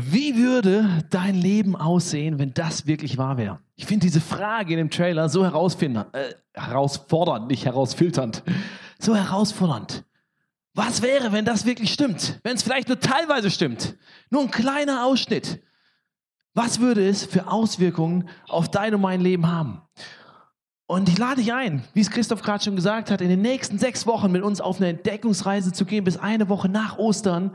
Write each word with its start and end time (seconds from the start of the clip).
Wie 0.00 0.36
würde 0.36 1.04
dein 1.10 1.34
Leben 1.34 1.74
aussehen, 1.74 2.38
wenn 2.38 2.54
das 2.54 2.86
wirklich 2.86 3.18
wahr 3.18 3.36
wäre? 3.36 3.60
Ich 3.76 3.86
finde 3.86 4.06
diese 4.06 4.20
Frage 4.20 4.72
in 4.72 4.78
dem 4.78 4.90
Trailer 4.90 5.28
so 5.28 5.44
herausfordernd, 5.44 6.14
äh, 6.14 6.34
herausfordernd, 6.54 7.48
nicht 7.48 7.64
herausfilternd, 7.64 8.42
so 8.98 9.16
herausfordernd. 9.16 10.04
Was 10.74 11.02
wäre, 11.02 11.32
wenn 11.32 11.44
das 11.44 11.66
wirklich 11.66 11.92
stimmt? 11.92 12.38
Wenn 12.44 12.54
es 12.54 12.62
vielleicht 12.62 12.88
nur 12.88 13.00
teilweise 13.00 13.50
stimmt? 13.50 13.96
Nur 14.30 14.42
ein 14.42 14.50
kleiner 14.50 15.04
Ausschnitt. 15.04 15.60
Was 16.54 16.80
würde 16.80 17.08
es 17.08 17.24
für 17.24 17.50
Auswirkungen 17.50 18.28
auf 18.46 18.70
dein 18.70 18.94
und 18.94 19.00
mein 19.00 19.20
Leben 19.20 19.50
haben? 19.50 19.82
Und 20.90 21.10
ich 21.10 21.18
lade 21.18 21.42
dich 21.42 21.52
ein, 21.52 21.84
wie 21.92 22.00
es 22.00 22.10
Christoph 22.10 22.40
gerade 22.40 22.64
schon 22.64 22.74
gesagt 22.74 23.10
hat, 23.10 23.20
in 23.20 23.28
den 23.28 23.42
nächsten 23.42 23.78
sechs 23.78 24.06
Wochen 24.06 24.32
mit 24.32 24.42
uns 24.42 24.58
auf 24.58 24.78
eine 24.78 24.88
Entdeckungsreise 24.88 25.70
zu 25.70 25.84
gehen, 25.84 26.02
bis 26.02 26.16
eine 26.16 26.48
Woche 26.48 26.70
nach 26.70 26.96
Ostern. 26.96 27.54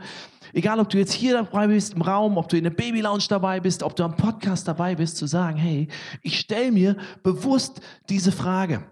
Egal, 0.52 0.78
ob 0.78 0.88
du 0.88 0.98
jetzt 0.98 1.12
hier 1.12 1.32
dabei 1.32 1.66
bist 1.66 1.94
im 1.94 2.02
Raum, 2.02 2.36
ob 2.36 2.48
du 2.48 2.56
in 2.56 2.62
der 2.62 2.70
Baby 2.70 3.00
Lounge 3.00 3.24
dabei 3.28 3.58
bist, 3.58 3.82
ob 3.82 3.96
du 3.96 4.04
am 4.04 4.14
Podcast 4.14 4.68
dabei 4.68 4.94
bist, 4.94 5.16
zu 5.16 5.26
sagen, 5.26 5.56
hey, 5.56 5.88
ich 6.22 6.38
stelle 6.38 6.70
mir 6.70 6.96
bewusst 7.24 7.80
diese 8.08 8.30
Frage. 8.30 8.84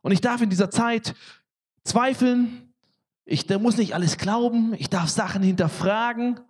Und 0.00 0.10
ich 0.10 0.20
darf 0.20 0.42
in 0.42 0.50
dieser 0.50 0.72
Zeit 0.72 1.14
zweifeln. 1.84 2.74
Ich 3.24 3.48
muss 3.60 3.76
nicht 3.76 3.94
alles 3.94 4.18
glauben. 4.18 4.74
Ich 4.76 4.90
darf 4.90 5.08
Sachen 5.08 5.44
hinterfragen. 5.44 6.40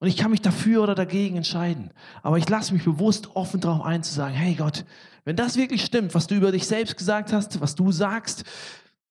Und 0.00 0.08
ich 0.08 0.16
kann 0.16 0.30
mich 0.30 0.42
dafür 0.42 0.82
oder 0.82 0.94
dagegen 0.94 1.36
entscheiden. 1.36 1.90
Aber 2.22 2.38
ich 2.38 2.48
lasse 2.48 2.72
mich 2.72 2.84
bewusst 2.84 3.34
offen 3.34 3.60
darauf 3.60 3.84
ein, 3.84 4.02
zu 4.02 4.14
sagen, 4.14 4.34
hey 4.34 4.54
Gott, 4.54 4.84
wenn 5.24 5.36
das 5.36 5.56
wirklich 5.56 5.84
stimmt, 5.84 6.14
was 6.14 6.26
du 6.26 6.36
über 6.36 6.52
dich 6.52 6.66
selbst 6.66 6.96
gesagt 6.96 7.32
hast, 7.32 7.60
was 7.60 7.74
du 7.74 7.90
sagst, 7.90 8.44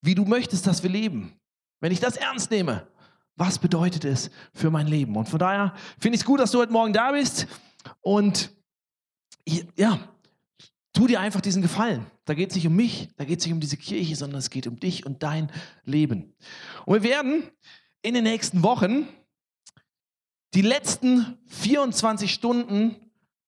wie 0.02 0.16
du 0.16 0.24
möchtest, 0.24 0.66
dass 0.66 0.84
wir 0.84 0.90
leben, 0.90 1.34
wenn 1.82 1.92
ich 1.92 2.00
das 2.00 2.16
ernst 2.16 2.52
nehme, 2.52 2.88
was 3.36 3.60
bedeutet 3.60 4.06
es 4.06 4.32
für 4.54 4.72
mein 4.72 4.88
Leben? 4.88 5.16
Und 5.16 5.30
von 5.30 5.40
daher 5.40 5.74
finde 6.00 6.16
ich 6.16 6.22
es 6.22 6.26
gut, 6.26 6.40
dass 6.40 6.52
du 6.52 6.60
heute 6.60 6.72
Morgen 6.72 6.94
da 6.94 7.12
bist. 7.12 7.48
Und 8.02 8.52
ja, 9.76 10.00
tu 10.94 11.06
dir 11.08 11.20
einfach 11.20 11.42
diesen 11.42 11.62
Gefallen. 11.62 12.06
Da 12.26 12.34
geht 12.34 12.50
es 12.50 12.56
nicht 12.56 12.68
um 12.68 12.76
mich, 12.76 13.10
da 13.16 13.26
geht 13.26 13.40
es 13.40 13.46
nicht 13.46 13.54
um 13.54 13.60
diese 13.60 13.78
Kirche, 13.78 14.16
sondern 14.16 14.40
es 14.40 14.50
geht 14.50 14.68
um 14.68 14.80
dich 14.80 15.06
und 15.06 15.22
dein 15.22 15.52
Leben. 15.84 16.34
Und 16.86 17.04
wir 17.04 17.10
werden 17.10 17.44
in 18.02 18.16
den 18.16 18.24
nächsten 18.24 18.64
Wochen 18.64 19.08
die 20.54 20.62
letzten 20.62 21.38
24 21.48 22.34
Stunden 22.34 22.96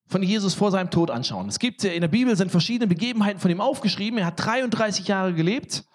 von 0.07 0.23
Jesus 0.23 0.53
vor 0.53 0.71
seinem 0.71 0.89
Tod 0.89 1.11
anschauen. 1.11 1.47
Es 1.47 1.59
gibt 1.59 1.83
in 1.83 2.01
der 2.01 2.07
Bibel 2.07 2.35
sind 2.35 2.51
verschiedene 2.51 2.87
Begebenheiten 2.87 3.39
von 3.39 3.51
ihm 3.51 3.61
aufgeschrieben. 3.61 4.19
Er 4.19 4.25
hat 4.27 4.43
33 4.43 5.07
Jahre 5.07 5.33
gelebt. 5.33 5.85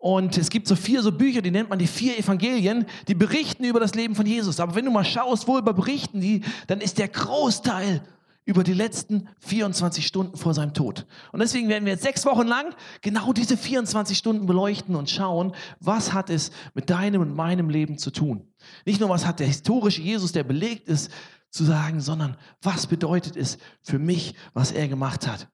Und 0.00 0.38
es 0.38 0.48
gibt 0.48 0.68
so 0.68 0.76
vier 0.76 1.02
so 1.02 1.10
Bücher, 1.10 1.42
die 1.42 1.50
nennt 1.50 1.70
man 1.70 1.80
die 1.80 1.88
vier 1.88 2.16
Evangelien, 2.16 2.86
die 3.08 3.16
berichten 3.16 3.64
über 3.64 3.80
das 3.80 3.96
Leben 3.96 4.14
von 4.14 4.26
Jesus. 4.26 4.60
Aber 4.60 4.76
wenn 4.76 4.84
du 4.84 4.92
mal 4.92 5.04
schaust, 5.04 5.48
worüber 5.48 5.72
berichten 5.72 6.20
die, 6.20 6.42
dann 6.68 6.80
ist 6.80 6.98
der 6.98 7.08
Großteil 7.08 8.02
über 8.48 8.64
die 8.64 8.72
letzten 8.72 9.28
24 9.40 10.06
Stunden 10.06 10.38
vor 10.38 10.54
seinem 10.54 10.72
Tod. 10.72 11.06
Und 11.32 11.40
deswegen 11.40 11.68
werden 11.68 11.84
wir 11.84 11.92
jetzt 11.92 12.02
sechs 12.02 12.24
Wochen 12.24 12.46
lang 12.46 12.74
genau 13.02 13.34
diese 13.34 13.58
24 13.58 14.16
Stunden 14.16 14.46
beleuchten 14.46 14.96
und 14.96 15.10
schauen, 15.10 15.54
was 15.80 16.14
hat 16.14 16.30
es 16.30 16.50
mit 16.72 16.88
deinem 16.88 17.20
und 17.20 17.36
meinem 17.36 17.68
Leben 17.68 17.98
zu 17.98 18.10
tun. 18.10 18.50
Nicht 18.86 19.00
nur, 19.00 19.10
was 19.10 19.26
hat 19.26 19.40
der 19.40 19.46
historische 19.46 20.00
Jesus, 20.00 20.32
der 20.32 20.44
belegt 20.44 20.88
ist, 20.88 21.10
zu 21.50 21.62
sagen, 21.62 22.00
sondern 22.00 22.38
was 22.62 22.86
bedeutet 22.86 23.36
es 23.36 23.58
für 23.82 23.98
mich, 23.98 24.34
was 24.54 24.72
er 24.72 24.88
gemacht 24.88 25.26
hat. 25.26 25.50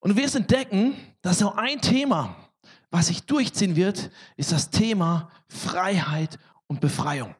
Und 0.00 0.10
du 0.10 0.16
wirst 0.16 0.34
entdecken, 0.34 0.94
dass 1.22 1.44
auch 1.44 1.56
ein 1.56 1.80
Thema, 1.80 2.34
was 2.90 3.06
sich 3.06 3.22
durchziehen 3.22 3.76
wird, 3.76 4.10
ist 4.36 4.50
das 4.50 4.70
Thema 4.70 5.30
Freiheit 5.46 6.40
und 6.66 6.80
Befreiung. 6.80 7.36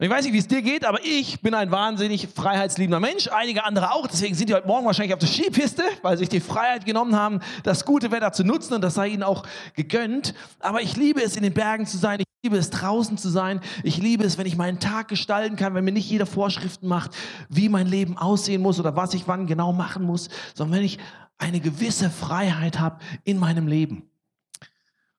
Und 0.00 0.06
ich 0.06 0.12
weiß 0.12 0.24
nicht, 0.24 0.32
wie 0.32 0.38
es 0.38 0.48
dir 0.48 0.62
geht, 0.62 0.86
aber 0.86 1.04
ich 1.04 1.42
bin 1.42 1.52
ein 1.52 1.70
wahnsinnig 1.70 2.26
freiheitsliebender 2.34 3.00
Mensch. 3.00 3.28
Einige 3.28 3.64
andere 3.66 3.92
auch. 3.92 4.06
Deswegen 4.06 4.34
sind 4.34 4.48
die 4.48 4.54
heute 4.54 4.66
Morgen 4.66 4.86
wahrscheinlich 4.86 5.12
auf 5.12 5.18
der 5.18 5.28
Skipiste, 5.28 5.82
weil 6.00 6.16
sie 6.16 6.22
sich 6.22 6.30
die 6.30 6.40
Freiheit 6.40 6.86
genommen 6.86 7.14
haben, 7.14 7.40
das 7.64 7.84
gute 7.84 8.10
Wetter 8.10 8.32
zu 8.32 8.42
nutzen 8.42 8.72
und 8.72 8.80
das 8.80 8.94
sei 8.94 9.08
ihnen 9.08 9.22
auch 9.22 9.46
gegönnt. 9.76 10.32
Aber 10.58 10.80
ich 10.80 10.96
liebe 10.96 11.22
es, 11.22 11.36
in 11.36 11.42
den 11.42 11.52
Bergen 11.52 11.84
zu 11.84 11.98
sein. 11.98 12.20
Ich 12.20 12.26
liebe 12.42 12.56
es, 12.56 12.70
draußen 12.70 13.18
zu 13.18 13.28
sein. 13.28 13.60
Ich 13.82 13.98
liebe 13.98 14.24
es, 14.24 14.38
wenn 14.38 14.46
ich 14.46 14.56
meinen 14.56 14.80
Tag 14.80 15.08
gestalten 15.08 15.56
kann, 15.56 15.74
wenn 15.74 15.84
mir 15.84 15.92
nicht 15.92 16.08
jeder 16.08 16.24
Vorschriften 16.24 16.88
macht, 16.88 17.14
wie 17.50 17.68
mein 17.68 17.86
Leben 17.86 18.16
aussehen 18.16 18.62
muss 18.62 18.80
oder 18.80 18.96
was 18.96 19.12
ich 19.12 19.28
wann 19.28 19.46
genau 19.46 19.74
machen 19.74 20.02
muss, 20.02 20.30
sondern 20.54 20.78
wenn 20.78 20.86
ich 20.86 20.98
eine 21.36 21.60
gewisse 21.60 22.08
Freiheit 22.08 22.80
habe 22.80 23.00
in 23.24 23.36
meinem 23.36 23.66
Leben. 23.66 24.08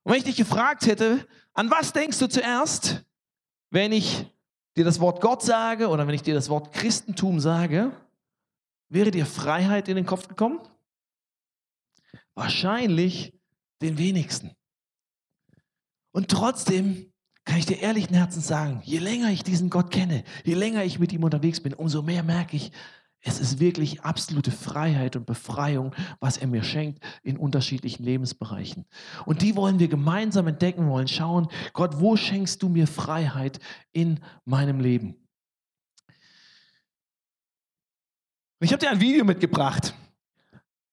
Und 0.02 0.10
wenn 0.10 0.18
ich 0.18 0.24
dich 0.24 0.34
gefragt 0.34 0.86
hätte, 0.86 1.24
an 1.54 1.70
was 1.70 1.92
denkst 1.92 2.18
du 2.18 2.26
zuerst, 2.26 3.04
wenn 3.70 3.92
ich 3.92 4.26
dir 4.76 4.84
das 4.84 5.00
Wort 5.00 5.20
Gott 5.20 5.42
sage 5.42 5.88
oder 5.88 6.06
wenn 6.06 6.14
ich 6.14 6.22
dir 6.22 6.34
das 6.34 6.48
Wort 6.48 6.72
Christentum 6.72 7.40
sage, 7.40 7.92
wäre 8.88 9.10
dir 9.10 9.26
Freiheit 9.26 9.88
in 9.88 9.96
den 9.96 10.06
Kopf 10.06 10.28
gekommen? 10.28 10.60
Wahrscheinlich 12.34 13.34
den 13.82 13.98
wenigsten. 13.98 14.56
Und 16.12 16.28
trotzdem 16.28 17.12
kann 17.44 17.58
ich 17.58 17.66
dir 17.66 17.80
ehrlichen 17.80 18.14
Herzens 18.14 18.46
sagen, 18.46 18.80
je 18.84 18.98
länger 18.98 19.30
ich 19.30 19.42
diesen 19.42 19.70
Gott 19.70 19.90
kenne, 19.90 20.24
je 20.44 20.54
länger 20.54 20.84
ich 20.84 20.98
mit 20.98 21.12
ihm 21.12 21.24
unterwegs 21.24 21.60
bin, 21.60 21.74
umso 21.74 22.02
mehr 22.02 22.22
merke 22.22 22.56
ich, 22.56 22.72
es 23.22 23.38
ist 23.40 23.60
wirklich 23.60 24.02
absolute 24.02 24.50
Freiheit 24.50 25.14
und 25.14 25.26
Befreiung, 25.26 25.94
was 26.18 26.36
er 26.36 26.48
mir 26.48 26.64
schenkt 26.64 27.02
in 27.22 27.36
unterschiedlichen 27.36 28.02
Lebensbereichen. 28.02 28.84
Und 29.24 29.42
die 29.42 29.54
wollen 29.54 29.78
wir 29.78 29.88
gemeinsam 29.88 30.48
entdecken, 30.48 30.88
wollen 30.88 31.08
schauen, 31.08 31.48
Gott, 31.72 32.00
wo 32.00 32.16
schenkst 32.16 32.62
du 32.62 32.68
mir 32.68 32.86
Freiheit 32.86 33.60
in 33.92 34.20
meinem 34.44 34.80
Leben? 34.80 35.14
Ich 38.58 38.72
habe 38.72 38.80
dir 38.80 38.90
ein 38.90 39.00
Video 39.00 39.24
mitgebracht. 39.24 39.94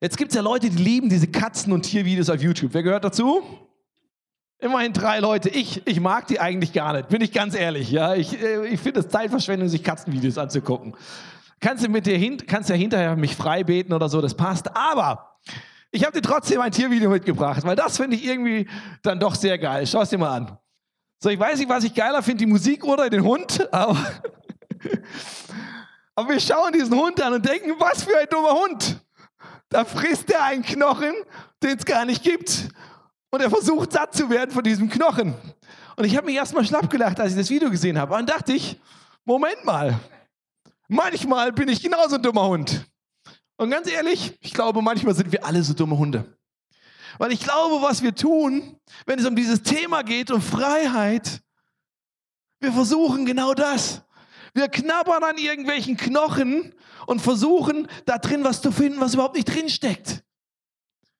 Jetzt 0.01 0.17
gibt 0.17 0.31
es 0.31 0.35
ja 0.35 0.41
Leute, 0.41 0.69
die 0.69 0.81
lieben 0.81 1.09
diese 1.09 1.27
Katzen- 1.27 1.73
und 1.73 1.81
Tiervideos 1.81 2.29
auf 2.29 2.41
YouTube. 2.41 2.73
Wer 2.73 2.83
gehört 2.83 3.03
dazu? 3.03 3.43
Immerhin 4.59 4.93
drei 4.93 5.19
Leute. 5.19 5.49
Ich, 5.49 5.85
ich 5.85 5.99
mag 5.99 6.27
die 6.27 6.39
eigentlich 6.39 6.73
gar 6.73 6.93
nicht, 6.93 7.09
bin 7.09 7.21
ich 7.21 7.31
ganz 7.31 7.55
ehrlich. 7.55 7.91
Ja? 7.91 8.15
Ich, 8.15 8.41
äh, 8.41 8.67
ich 8.67 8.79
finde 8.79 8.99
es 9.01 9.09
Zeitverschwendung, 9.09 9.69
sich 9.69 9.83
Katzenvideos 9.83 10.37
anzugucken. 10.37 10.95
Kannst 11.59 11.83
du 11.83 11.89
mit 11.89 12.05
dir 12.05 12.17
hin, 12.17 12.37
kannst 12.47 12.69
ja 12.69 12.75
hinterher 12.75 13.15
mich 13.15 13.35
frei 13.35 13.63
beten 13.63 13.93
oder 13.93 14.07
so, 14.07 14.21
das 14.21 14.33
passt. 14.33 14.75
Aber 14.75 15.37
ich 15.91 16.03
habe 16.03 16.13
dir 16.13 16.21
trotzdem 16.21 16.61
ein 16.61 16.71
Tiervideo 16.71 17.09
mitgebracht, 17.09 17.63
weil 17.63 17.75
das 17.75 17.97
finde 17.97 18.15
ich 18.15 18.25
irgendwie 18.25 18.69
dann 19.01 19.19
doch 19.19 19.35
sehr 19.35 19.57
geil. 19.57 19.85
Schau 19.87 20.01
es 20.01 20.09
dir 20.09 20.17
mal 20.17 20.35
an. 20.35 20.57
So, 21.21 21.29
ich 21.29 21.39
weiß 21.39 21.59
nicht, 21.59 21.67
was 21.67 21.83
ich 21.83 21.93
geiler 21.93 22.23
finde, 22.23 22.45
die 22.45 22.51
Musik 22.51 22.85
oder 22.85 23.09
den 23.09 23.23
Hund, 23.23 23.67
aber, 23.73 23.97
aber 26.15 26.29
wir 26.29 26.39
schauen 26.39 26.71
diesen 26.71 26.95
Hund 26.95 27.21
an 27.21 27.33
und 27.33 27.45
denken, 27.45 27.73
was 27.77 28.03
für 28.03 28.17
ein 28.17 28.27
dummer 28.29 28.53
Hund. 28.53 29.01
Da 29.67 29.83
frisst 29.83 30.31
er 30.31 30.43
einen 30.45 30.63
Knochen, 30.63 31.13
den 31.61 31.77
es 31.77 31.85
gar 31.85 32.05
nicht 32.05 32.23
gibt. 32.23 32.69
Und 33.31 33.41
er 33.41 33.49
versucht 33.49 33.91
satt 33.91 34.15
zu 34.15 34.29
werden 34.29 34.51
von 34.51 34.63
diesem 34.63 34.89
Knochen. 34.89 35.35
Und 35.95 36.05
ich 36.05 36.15
habe 36.15 36.25
mich 36.25 36.35
erstmal 36.35 36.65
schlapp 36.65 36.89
gelacht, 36.89 37.19
als 37.19 37.33
ich 37.33 37.37
das 37.37 37.49
Video 37.49 37.69
gesehen 37.69 37.99
habe. 37.99 38.15
Und 38.15 38.29
dachte 38.29 38.53
ich, 38.53 38.79
Moment 39.25 39.63
mal, 39.65 39.99
Manchmal 40.89 41.53
bin 41.53 41.69
ich 41.69 41.83
genauso 41.83 42.15
ein 42.15 42.23
dummer 42.23 42.47
Hund. 42.47 42.85
Und 43.57 43.69
ganz 43.69 43.87
ehrlich, 43.87 44.35
ich 44.41 44.53
glaube, 44.53 44.81
manchmal 44.81 45.13
sind 45.13 45.31
wir 45.31 45.45
alle 45.45 45.61
so 45.63 45.73
dumme 45.73 45.97
Hunde. 45.97 46.35
Weil 47.19 47.31
ich 47.31 47.41
glaube, 47.41 47.83
was 47.83 48.01
wir 48.01 48.15
tun, 48.15 48.75
wenn 49.05 49.19
es 49.19 49.25
um 49.25 49.35
dieses 49.35 49.61
Thema 49.61 50.01
geht, 50.01 50.31
um 50.31 50.41
Freiheit, 50.41 51.41
wir 52.59 52.73
versuchen 52.73 53.27
genau 53.27 53.53
das. 53.53 54.01
Wir 54.55 54.67
knabbern 54.67 55.23
an 55.23 55.37
irgendwelchen 55.37 55.95
Knochen 55.95 56.73
und 57.05 57.21
versuchen, 57.21 57.87
da 58.05 58.17
drin 58.17 58.43
was 58.43 58.61
zu 58.61 58.71
finden, 58.71 58.99
was 58.99 59.13
überhaupt 59.13 59.35
nicht 59.35 59.53
drin 59.53 59.69
steckt. 59.69 60.23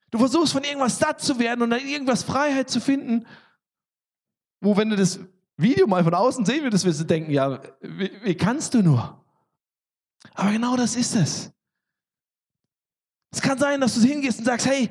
Du 0.10 0.18
versuchst 0.18 0.54
von 0.54 0.64
irgendwas 0.64 0.98
satt 0.98 1.22
zu 1.22 1.38
werden 1.38 1.62
und 1.62 1.70
dann 1.70 1.88
irgendwas 1.88 2.24
Freiheit 2.24 2.72
zu 2.72 2.82
finden, 2.82 3.28
wo, 4.62 4.76
wenn 4.76 4.90
du 4.90 4.96
das 4.96 5.20
Video 5.58 5.86
mal 5.86 6.04
von 6.04 6.16
außen 6.16 6.44
sehen 6.44 6.64
würdest, 6.64 6.86
wirst 6.86 7.02
du 7.02 7.06
denken, 7.06 7.30
ja, 7.32 7.62
wie, 7.82 8.12
wie 8.24 8.36
kannst 8.36 8.74
du 8.74 8.82
nur? 8.82 9.19
Aber 10.34 10.52
genau 10.52 10.76
das 10.76 10.96
ist 10.96 11.16
es. 11.16 11.52
Es 13.32 13.42
kann 13.42 13.58
sein, 13.58 13.80
dass 13.80 13.96
du 13.96 14.02
hingehst 14.02 14.40
und 14.40 14.46
sagst, 14.46 14.66
hey, 14.66 14.90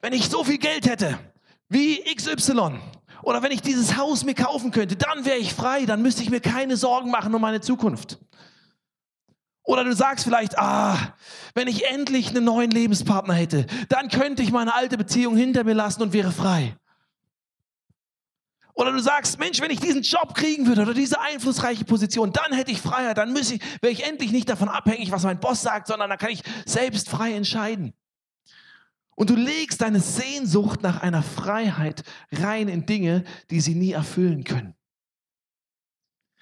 wenn 0.00 0.12
ich 0.12 0.28
so 0.28 0.44
viel 0.44 0.58
Geld 0.58 0.86
hätte 0.86 1.18
wie 1.68 2.02
XY 2.14 2.78
oder 3.22 3.42
wenn 3.42 3.52
ich 3.52 3.62
dieses 3.62 3.96
Haus 3.96 4.24
mir 4.24 4.34
kaufen 4.34 4.70
könnte, 4.70 4.96
dann 4.96 5.24
wäre 5.24 5.38
ich 5.38 5.54
frei, 5.54 5.86
dann 5.86 6.02
müsste 6.02 6.22
ich 6.22 6.30
mir 6.30 6.40
keine 6.40 6.76
Sorgen 6.76 7.10
machen 7.10 7.34
um 7.34 7.40
meine 7.40 7.60
Zukunft. 7.60 8.18
Oder 9.64 9.84
du 9.84 9.94
sagst 9.94 10.24
vielleicht, 10.24 10.58
ah, 10.58 11.14
wenn 11.54 11.68
ich 11.68 11.86
endlich 11.86 12.30
einen 12.30 12.44
neuen 12.44 12.70
Lebenspartner 12.70 13.34
hätte, 13.34 13.66
dann 13.88 14.08
könnte 14.08 14.42
ich 14.42 14.50
meine 14.50 14.74
alte 14.74 14.98
Beziehung 14.98 15.36
hinter 15.36 15.62
mir 15.62 15.74
lassen 15.74 16.02
und 16.02 16.12
wäre 16.12 16.32
frei. 16.32 16.76
Oder 18.74 18.92
du 18.92 19.00
sagst, 19.00 19.38
Mensch, 19.38 19.60
wenn 19.60 19.70
ich 19.70 19.80
diesen 19.80 20.02
Job 20.02 20.34
kriegen 20.34 20.66
würde 20.66 20.82
oder 20.82 20.94
diese 20.94 21.20
einflussreiche 21.20 21.84
Position, 21.84 22.32
dann 22.32 22.52
hätte 22.52 22.70
ich 22.70 22.80
Freiheit, 22.80 23.18
dann 23.18 23.36
ich, 23.36 23.60
wäre 23.82 23.92
ich 23.92 24.04
endlich 24.04 24.32
nicht 24.32 24.48
davon 24.48 24.68
abhängig, 24.68 25.10
was 25.10 25.24
mein 25.24 25.40
Boss 25.40 25.60
sagt, 25.60 25.88
sondern 25.88 26.08
dann 26.08 26.18
kann 26.18 26.30
ich 26.30 26.42
selbst 26.64 27.10
frei 27.10 27.34
entscheiden. 27.34 27.92
Und 29.14 29.28
du 29.28 29.36
legst 29.36 29.82
deine 29.82 30.00
Sehnsucht 30.00 30.82
nach 30.82 31.02
einer 31.02 31.22
Freiheit 31.22 32.02
rein 32.32 32.68
in 32.68 32.86
Dinge, 32.86 33.24
die 33.50 33.60
sie 33.60 33.74
nie 33.74 33.92
erfüllen 33.92 34.44
können. 34.44 34.74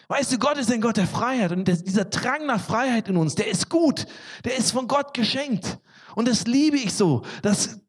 Weißt 0.07 0.33
du, 0.33 0.39
Gott 0.39 0.57
ist 0.57 0.73
ein 0.73 0.81
Gott 0.81 0.97
der 0.97 1.07
Freiheit 1.07 1.53
und 1.53 1.67
dieser 1.69 2.05
Drang 2.05 2.47
nach 2.47 2.61
Freiheit 2.61 3.09
in 3.09 3.17
uns, 3.17 3.35
der 3.35 3.49
ist 3.49 3.69
gut, 3.69 4.07
der 4.45 4.57
ist 4.57 4.73
von 4.73 4.89
Gott 4.89 5.15
geschenkt. 5.15 5.79
Und 6.17 6.27
das 6.27 6.47
liebe 6.47 6.77
ich 6.77 6.93
so, 6.93 7.25
dass, 7.43 7.81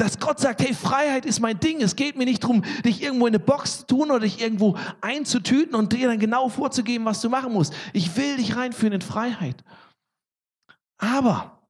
dass 0.00 0.18
Gott 0.18 0.40
sagt, 0.40 0.62
hey, 0.62 0.74
Freiheit 0.74 1.26
ist 1.26 1.40
mein 1.40 1.60
Ding. 1.60 1.82
Es 1.82 1.94
geht 1.94 2.16
mir 2.16 2.24
nicht 2.24 2.42
darum, 2.42 2.62
dich 2.84 3.02
irgendwo 3.02 3.26
in 3.26 3.34
eine 3.34 3.38
Box 3.38 3.80
zu 3.80 3.86
tun 3.86 4.10
oder 4.10 4.20
dich 4.20 4.40
irgendwo 4.40 4.78
einzutüten 5.02 5.74
und 5.74 5.92
dir 5.92 6.08
dann 6.08 6.18
genau 6.18 6.48
vorzugeben, 6.48 7.04
was 7.04 7.20
du 7.20 7.28
machen 7.28 7.52
musst. 7.52 7.74
Ich 7.92 8.16
will 8.16 8.38
dich 8.38 8.56
reinführen 8.56 8.94
in 8.94 9.02
Freiheit. 9.02 9.62
Aber 10.96 11.66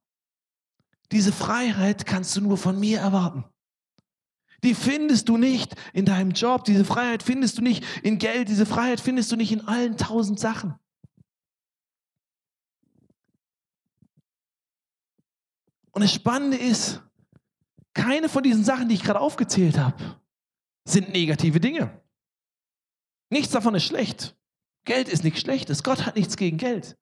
diese 1.11 1.33
Freiheit 1.33 2.05
kannst 2.05 2.35
du 2.37 2.41
nur 2.41 2.57
von 2.57 2.79
mir 2.79 2.99
erwarten. 2.99 3.43
Die 4.63 4.75
findest 4.75 5.27
du 5.27 5.35
nicht 5.37 5.75
in 5.91 6.05
deinem 6.05 6.31
Job, 6.31 6.63
diese 6.63 6.85
Freiheit 6.85 7.23
findest 7.23 7.57
du 7.57 7.61
nicht 7.61 7.83
in 8.03 8.17
Geld, 8.17 8.47
diese 8.47 8.65
Freiheit 8.65 9.01
findest 9.01 9.31
du 9.31 9.35
nicht 9.35 9.51
in 9.51 9.67
allen 9.67 9.97
tausend 9.97 10.39
Sachen. 10.39 10.75
Und 15.91 16.01
das 16.01 16.13
Spannende 16.13 16.55
ist, 16.55 17.01
keine 17.93 18.29
von 18.29 18.43
diesen 18.43 18.63
Sachen, 18.63 18.89
die 18.89 18.95
ich 18.95 19.03
gerade 19.03 19.19
aufgezählt 19.19 19.77
habe, 19.77 20.21
sind 20.87 21.09
negative 21.09 21.59
Dinge. 21.59 22.01
Nichts 23.29 23.51
davon 23.51 23.75
ist 23.75 23.85
schlecht. 23.85 24.37
Geld 24.85 25.07
ist 25.07 25.23
nichts 25.23 25.41
Schlechtes. 25.41 25.83
Gott 25.83 26.05
hat 26.05 26.15
nichts 26.15 26.37
gegen 26.37 26.57
Geld. 26.57 26.97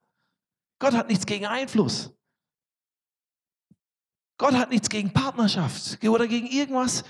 Gott 0.80 0.94
hat 0.94 1.09
nichts 1.09 1.25
gegen 1.25 1.45
Einfluss. 1.45 2.15
Gott 4.38 4.53
hat 4.53 4.69
nichts 4.69 4.89
gegen 4.89 5.12
Partnerschaft 5.12 6.03
oder 6.06 6.27
gegen 6.27 6.47
irgendwas 6.47 7.03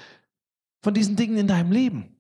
von 0.83 0.93
diesen 0.93 1.15
Dingen 1.15 1.37
in 1.37 1.47
deinem 1.47 1.71
Leben. 1.71 2.19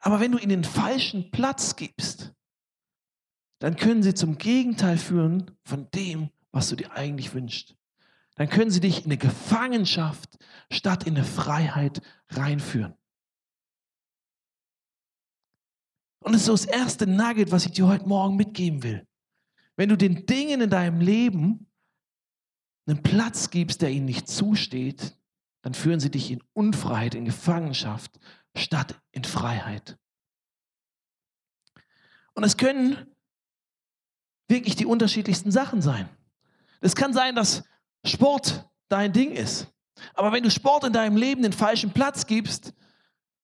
Aber 0.00 0.20
wenn 0.20 0.32
du 0.32 0.38
ihnen 0.38 0.50
den 0.50 0.64
falschen 0.64 1.30
Platz 1.30 1.76
gibst, 1.76 2.34
dann 3.60 3.76
können 3.76 4.02
sie 4.02 4.14
zum 4.14 4.38
Gegenteil 4.38 4.98
führen 4.98 5.58
von 5.64 5.90
dem, 5.90 6.30
was 6.52 6.68
du 6.68 6.76
dir 6.76 6.92
eigentlich 6.92 7.34
wünschst. 7.34 7.77
Dann 8.38 8.48
können 8.48 8.70
sie 8.70 8.78
dich 8.78 9.00
in 9.00 9.06
eine 9.06 9.16
Gefangenschaft 9.16 10.38
statt 10.70 11.04
in 11.04 11.16
eine 11.16 11.24
Freiheit 11.24 12.00
reinführen. 12.30 12.94
Und 16.20 16.32
das 16.32 16.42
ist 16.42 16.46
so 16.46 16.52
das 16.52 16.64
erste 16.64 17.08
Nugget, 17.08 17.50
was 17.50 17.66
ich 17.66 17.72
dir 17.72 17.88
heute 17.88 18.06
Morgen 18.06 18.36
mitgeben 18.36 18.84
will. 18.84 19.06
Wenn 19.76 19.88
du 19.88 19.96
den 19.96 20.24
Dingen 20.26 20.60
in 20.60 20.70
deinem 20.70 21.00
Leben 21.00 21.66
einen 22.86 23.02
Platz 23.02 23.50
gibst, 23.50 23.82
der 23.82 23.90
ihnen 23.90 24.06
nicht 24.06 24.28
zusteht, 24.28 25.18
dann 25.62 25.74
führen 25.74 25.98
sie 25.98 26.10
dich 26.10 26.30
in 26.30 26.42
Unfreiheit, 26.52 27.16
in 27.16 27.24
Gefangenschaft, 27.24 28.20
statt 28.54 29.00
in 29.10 29.24
Freiheit. 29.24 29.98
Und 32.34 32.44
es 32.44 32.56
können 32.56 33.16
wirklich 34.46 34.76
die 34.76 34.86
unterschiedlichsten 34.86 35.50
Sachen 35.50 35.82
sein. 35.82 36.08
Es 36.80 36.94
kann 36.94 37.12
sein, 37.12 37.34
dass 37.34 37.64
Sport 38.08 38.68
dein 38.88 39.12
Ding 39.12 39.32
ist. 39.32 39.68
Aber 40.14 40.32
wenn 40.32 40.42
du 40.42 40.50
Sport 40.50 40.84
in 40.84 40.92
deinem 40.92 41.16
Leben 41.16 41.42
den 41.42 41.52
falschen 41.52 41.92
Platz 41.92 42.26
gibst, 42.26 42.72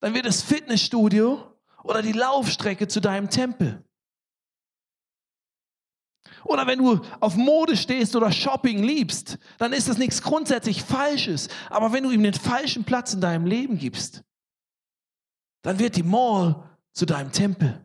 dann 0.00 0.14
wird 0.14 0.26
das 0.26 0.42
Fitnessstudio 0.42 1.42
oder 1.82 2.02
die 2.02 2.12
Laufstrecke 2.12 2.88
zu 2.88 3.00
deinem 3.00 3.30
Tempel. 3.30 3.84
Oder 6.44 6.66
wenn 6.66 6.78
du 6.78 7.00
auf 7.20 7.36
Mode 7.36 7.76
stehst 7.76 8.14
oder 8.14 8.30
Shopping 8.30 8.82
liebst, 8.82 9.38
dann 9.58 9.72
ist 9.72 9.88
das 9.88 9.96
nichts 9.96 10.22
grundsätzlich 10.22 10.82
Falsches. 10.82 11.48
Aber 11.70 11.92
wenn 11.92 12.04
du 12.04 12.10
ihm 12.10 12.22
den 12.22 12.34
falschen 12.34 12.84
Platz 12.84 13.14
in 13.14 13.20
deinem 13.20 13.46
Leben 13.46 13.78
gibst, 13.78 14.22
dann 15.62 15.78
wird 15.78 15.96
die 15.96 16.02
Mall 16.02 16.68
zu 16.92 17.06
deinem 17.06 17.32
Tempel. 17.32 17.82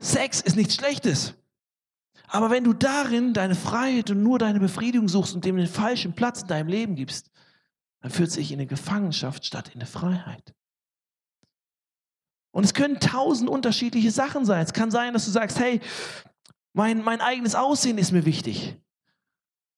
Sex 0.00 0.40
ist 0.40 0.56
nichts 0.56 0.74
Schlechtes. 0.74 1.34
Aber 2.28 2.50
wenn 2.50 2.64
du 2.64 2.74
darin 2.74 3.32
deine 3.32 3.54
Freiheit 3.54 4.10
und 4.10 4.22
nur 4.22 4.38
deine 4.38 4.60
Befriedigung 4.60 5.08
suchst 5.08 5.34
und 5.34 5.44
dem 5.44 5.56
den 5.56 5.66
falschen 5.66 6.12
Platz 6.12 6.42
in 6.42 6.48
deinem 6.48 6.68
Leben 6.68 6.94
gibst, 6.94 7.30
dann 8.00 8.10
führt 8.10 8.30
sich 8.30 8.52
in 8.52 8.58
eine 8.58 8.66
Gefangenschaft 8.66 9.44
statt 9.44 9.68
in 9.68 9.80
eine 9.80 9.86
Freiheit. 9.86 10.54
Und 12.50 12.64
es 12.64 12.74
können 12.74 13.00
tausend 13.00 13.48
unterschiedliche 13.48 14.10
Sachen 14.10 14.44
sein. 14.44 14.62
Es 14.62 14.72
kann 14.72 14.90
sein, 14.90 15.14
dass 15.14 15.24
du 15.24 15.30
sagst, 15.30 15.58
hey, 15.58 15.80
mein, 16.72 17.02
mein 17.02 17.20
eigenes 17.20 17.54
Aussehen 17.54 17.98
ist 17.98 18.12
mir 18.12 18.24
wichtig. 18.24 18.76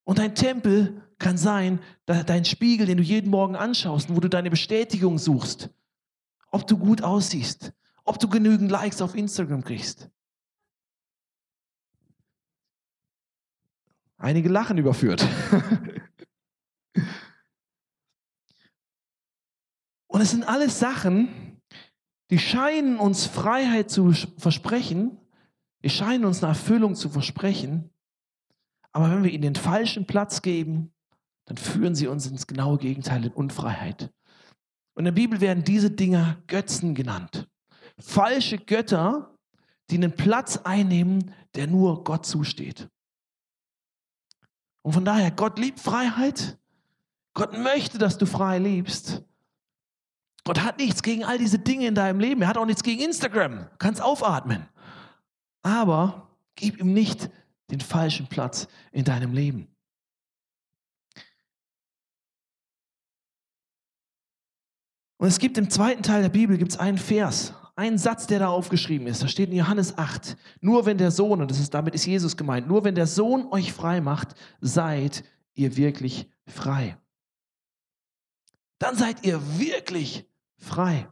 Und 0.04 0.18
dein 0.18 0.34
Tempel 0.34 1.02
kann 1.18 1.36
sein, 1.36 1.80
dein 2.06 2.44
Spiegel, 2.44 2.86
den 2.86 2.96
du 2.96 3.02
jeden 3.02 3.30
Morgen 3.30 3.54
anschaust, 3.54 4.14
wo 4.14 4.18
du 4.18 4.28
deine 4.28 4.50
Bestätigung 4.50 5.18
suchst, 5.18 5.70
ob 6.50 6.66
du 6.66 6.78
gut 6.78 7.02
aussiehst, 7.02 7.72
ob 8.04 8.18
du 8.18 8.28
genügend 8.28 8.70
Likes 8.70 9.02
auf 9.02 9.14
Instagram 9.14 9.62
kriegst. 9.62 10.10
Einige 14.20 14.48
lachen 14.50 14.78
überführt. 14.78 15.26
Und 20.06 20.20
es 20.20 20.30
sind 20.30 20.44
alles 20.44 20.78
Sachen, 20.78 21.60
die 22.30 22.38
scheinen 22.38 22.98
uns 22.98 23.26
Freiheit 23.26 23.90
zu 23.90 24.12
versprechen, 24.36 25.18
die 25.82 25.90
scheinen 25.90 26.26
uns 26.26 26.44
eine 26.44 26.52
Erfüllung 26.52 26.94
zu 26.94 27.08
versprechen, 27.08 27.90
aber 28.92 29.10
wenn 29.10 29.24
wir 29.24 29.30
ihnen 29.30 29.42
den 29.42 29.54
falschen 29.54 30.06
Platz 30.06 30.42
geben, 30.42 30.92
dann 31.46 31.56
führen 31.56 31.94
sie 31.94 32.06
uns 32.06 32.26
ins 32.26 32.46
genaue 32.46 32.76
Gegenteil 32.76 33.24
in 33.24 33.32
Unfreiheit. 33.32 34.12
Und 34.94 35.00
in 35.00 35.04
der 35.06 35.12
Bibel 35.12 35.40
werden 35.40 35.64
diese 35.64 35.90
Dinger 35.90 36.42
Götzen 36.46 36.94
genannt. 36.94 37.48
Falsche 37.98 38.58
Götter, 38.58 39.34
die 39.88 39.96
einen 39.96 40.12
Platz 40.12 40.58
einnehmen, 40.58 41.32
der 41.54 41.66
nur 41.66 42.04
Gott 42.04 42.26
zusteht. 42.26 42.88
Und 44.82 44.92
von 44.92 45.04
daher, 45.04 45.30
Gott 45.30 45.58
liebt 45.58 45.80
Freiheit. 45.80 46.58
Gott 47.34 47.56
möchte, 47.56 47.98
dass 47.98 48.18
du 48.18 48.26
frei 48.26 48.58
liebst. 48.58 49.22
Gott 50.44 50.62
hat 50.62 50.78
nichts 50.78 51.02
gegen 51.02 51.24
all 51.24 51.38
diese 51.38 51.58
Dinge 51.58 51.86
in 51.86 51.94
deinem 51.94 52.18
Leben. 52.18 52.42
Er 52.42 52.48
hat 52.48 52.56
auch 52.56 52.66
nichts 52.66 52.82
gegen 52.82 53.02
Instagram. 53.02 53.58
Du 53.58 53.76
kannst 53.78 54.00
aufatmen. 54.00 54.66
Aber 55.62 56.28
gib 56.54 56.80
ihm 56.80 56.92
nicht 56.92 57.30
den 57.70 57.80
falschen 57.80 58.26
Platz 58.26 58.66
in 58.90 59.04
deinem 59.04 59.32
Leben. 59.32 59.68
Und 65.18 65.28
es 65.28 65.38
gibt 65.38 65.58
im 65.58 65.68
zweiten 65.68 66.02
Teil 66.02 66.22
der 66.22 66.30
Bibel 66.30 66.56
gibt's 66.56 66.78
einen 66.78 66.96
Vers, 66.96 67.52
einen 67.80 67.96
Satz, 67.96 68.26
der 68.26 68.40
da 68.40 68.48
aufgeschrieben 68.48 69.06
ist. 69.06 69.22
Da 69.22 69.28
steht 69.28 69.48
in 69.48 69.56
Johannes 69.56 69.96
8, 69.96 70.36
nur 70.60 70.84
wenn 70.84 70.98
der 70.98 71.10
Sohn, 71.10 71.40
und 71.40 71.50
das 71.50 71.58
ist, 71.58 71.72
damit 71.72 71.94
ist 71.94 72.04
Jesus 72.04 72.36
gemeint, 72.36 72.68
nur 72.68 72.84
wenn 72.84 72.94
der 72.94 73.06
Sohn 73.06 73.50
euch 73.50 73.72
frei 73.72 74.02
macht, 74.02 74.34
seid 74.60 75.24
ihr 75.54 75.78
wirklich 75.78 76.28
frei. 76.46 76.98
Dann 78.78 78.96
seid 78.96 79.24
ihr 79.24 79.58
wirklich 79.58 80.28
frei. 80.58 81.08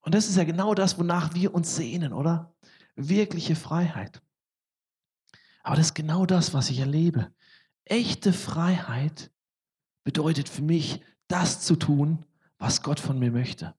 Und 0.00 0.14
das 0.14 0.30
ist 0.30 0.36
ja 0.36 0.44
genau 0.44 0.74
das, 0.74 0.98
wonach 0.98 1.34
wir 1.34 1.52
uns 1.52 1.76
sehnen, 1.76 2.14
oder? 2.14 2.54
Wirkliche 2.96 3.54
Freiheit. 3.54 4.22
Aber 5.62 5.76
das 5.76 5.88
ist 5.88 5.94
genau 5.94 6.24
das, 6.24 6.54
was 6.54 6.70
ich 6.70 6.78
erlebe. 6.78 7.30
Echte 7.84 8.32
Freiheit 8.32 9.30
bedeutet 10.02 10.48
für 10.48 10.62
mich, 10.62 11.02
das 11.26 11.60
zu 11.60 11.76
tun, 11.76 12.24
was 12.56 12.82
Gott 12.82 13.00
von 13.00 13.18
mir 13.18 13.30
möchte. 13.30 13.77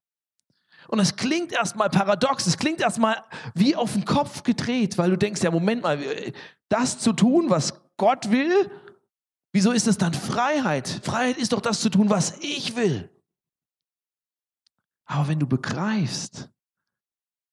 Und 0.90 1.00
es 1.00 1.16
klingt 1.16 1.52
erstmal 1.52 1.90
paradox, 1.90 2.48
es 2.48 2.58
klingt 2.58 2.82
erstmal 2.82 3.24
wie 3.54 3.76
auf 3.76 3.94
den 3.94 4.06
Kopf 4.06 4.42
gedreht, 4.42 4.98
weil 4.98 5.12
du 5.12 5.18
denkst, 5.18 5.44
ja, 5.44 5.52
Moment 5.52 5.84
mal, 5.84 6.04
das 6.68 6.98
zu 6.98 7.14
tun, 7.14 7.52
was 7.52 7.80
Gott 7.98 8.32
will, 8.32 8.72
wieso 9.52 9.72
ist 9.72 9.88
es 9.88 10.00
dann 10.00 10.16
Freiheit? 10.16 10.88
Freiheit 10.88 11.38
ist 11.38 11.54
doch 11.54 11.62
das 11.62 11.82
zu 11.82 11.92
tun, 11.92 12.10
was 12.10 12.40
ich 12.40 12.76
will. 12.76 13.08
Aber 15.06 15.28
wenn 15.28 15.40
du 15.40 15.46
begreifst, 15.46 16.50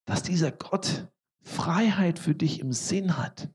dass 0.07 0.23
dieser 0.23 0.52
Gott 0.52 1.07
Freiheit 1.43 2.19
für 2.19 2.35
dich 2.35 2.61
im 2.61 2.73
Sinn 2.73 3.19
hat, 3.19 3.50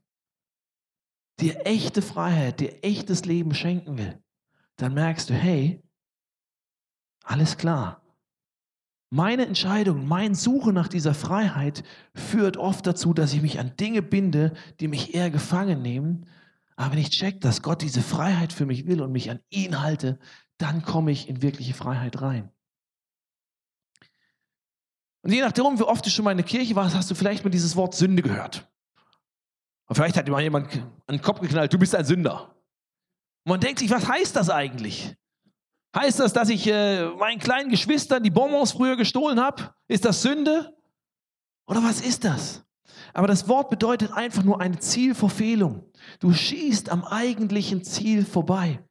dir 1.40 1.66
echte 1.66 2.02
Freiheit, 2.02 2.60
dir 2.60 2.84
echtes 2.84 3.24
Leben 3.24 3.52
schenken 3.52 3.98
will, 3.98 4.22
dann 4.76 4.94
merkst 4.94 5.28
du, 5.28 5.34
hey, 5.34 5.82
alles 7.24 7.56
klar. 7.56 8.01
Meine 9.14 9.44
Entscheidung, 9.44 10.08
mein 10.08 10.34
Suche 10.34 10.72
nach 10.72 10.88
dieser 10.88 11.12
Freiheit 11.12 11.84
führt 12.14 12.56
oft 12.56 12.86
dazu, 12.86 13.12
dass 13.12 13.34
ich 13.34 13.42
mich 13.42 13.58
an 13.58 13.76
Dinge 13.76 14.00
binde, 14.00 14.54
die 14.80 14.88
mich 14.88 15.14
eher 15.14 15.30
gefangen 15.30 15.82
nehmen. 15.82 16.24
Aber 16.76 16.92
wenn 16.92 16.98
ich 16.98 17.10
check, 17.10 17.38
dass 17.42 17.60
Gott 17.60 17.82
diese 17.82 18.00
Freiheit 18.00 18.54
für 18.54 18.64
mich 18.64 18.86
will 18.86 19.02
und 19.02 19.12
mich 19.12 19.30
an 19.30 19.40
ihn 19.50 19.82
halte, 19.82 20.18
dann 20.56 20.80
komme 20.80 21.10
ich 21.10 21.28
in 21.28 21.42
wirkliche 21.42 21.74
Freiheit 21.74 22.22
rein. 22.22 22.50
Und 25.20 25.32
je 25.34 25.42
nachdem, 25.42 25.78
wie 25.78 25.82
oft 25.82 26.06
du 26.06 26.08
schon 26.08 26.24
mal 26.24 26.30
in 26.30 26.38
der 26.38 26.46
Kirche 26.46 26.74
warst, 26.74 26.96
hast 26.96 27.10
du 27.10 27.14
vielleicht 27.14 27.44
mal 27.44 27.50
dieses 27.50 27.76
Wort 27.76 27.94
Sünde 27.94 28.22
gehört. 28.22 28.66
Und 29.88 29.96
vielleicht 29.96 30.16
hat 30.16 30.26
mal 30.26 30.40
jemand 30.40 30.74
an 30.74 31.16
den 31.16 31.20
Kopf 31.20 31.40
geknallt, 31.40 31.70
du 31.70 31.78
bist 31.78 31.94
ein 31.94 32.06
Sünder. 32.06 32.56
Und 33.44 33.50
man 33.50 33.60
denkt 33.60 33.80
sich, 33.80 33.90
was 33.90 34.08
heißt 34.08 34.34
das 34.36 34.48
eigentlich? 34.48 35.14
Heißt 35.94 36.20
das, 36.20 36.32
dass 36.32 36.48
ich 36.48 36.66
äh, 36.66 37.06
meinen 37.10 37.38
kleinen 37.38 37.70
Geschwistern 37.70 38.22
die 38.22 38.30
Bonbons 38.30 38.72
früher 38.72 38.96
gestohlen 38.96 39.38
habe? 39.38 39.74
Ist 39.88 40.04
das 40.04 40.22
Sünde? 40.22 40.74
Oder 41.66 41.82
was 41.82 42.00
ist 42.00 42.24
das? 42.24 42.64
Aber 43.12 43.26
das 43.26 43.46
Wort 43.46 43.68
bedeutet 43.68 44.12
einfach 44.12 44.42
nur 44.42 44.60
eine 44.60 44.78
Zielverfehlung. 44.78 45.84
Du 46.18 46.32
schießt 46.32 46.88
am 46.88 47.04
eigentlichen 47.04 47.84
Ziel 47.84 48.24
vorbei. 48.24 48.82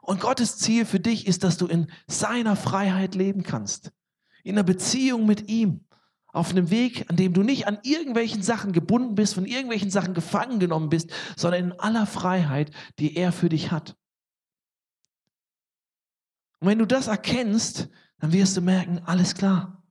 Und 0.00 0.20
Gottes 0.20 0.58
Ziel 0.58 0.84
für 0.84 1.00
dich 1.00 1.26
ist, 1.26 1.44
dass 1.44 1.58
du 1.58 1.66
in 1.66 1.86
seiner 2.06 2.56
Freiheit 2.56 3.14
leben 3.14 3.42
kannst. 3.42 3.92
In 4.42 4.56
einer 4.56 4.64
Beziehung 4.64 5.26
mit 5.26 5.48
ihm. 5.48 5.84
Auf 6.32 6.50
einem 6.50 6.70
Weg, 6.70 7.04
an 7.10 7.16
dem 7.16 7.34
du 7.34 7.42
nicht 7.42 7.66
an 7.66 7.78
irgendwelchen 7.82 8.42
Sachen 8.42 8.72
gebunden 8.72 9.14
bist, 9.14 9.34
von 9.34 9.44
irgendwelchen 9.44 9.90
Sachen 9.90 10.14
gefangen 10.14 10.60
genommen 10.60 10.88
bist, 10.88 11.10
sondern 11.36 11.64
in 11.64 11.72
aller 11.72 12.06
Freiheit, 12.06 12.70
die 12.98 13.16
er 13.16 13.32
für 13.32 13.50
dich 13.50 13.70
hat. 13.70 13.96
Und 16.62 16.68
wenn 16.68 16.78
du 16.78 16.86
das 16.86 17.08
erkennst, 17.08 17.88
dann 18.20 18.32
wirst 18.32 18.56
du 18.56 18.60
merken, 18.60 19.00
alles 19.04 19.34
klar. 19.34 19.82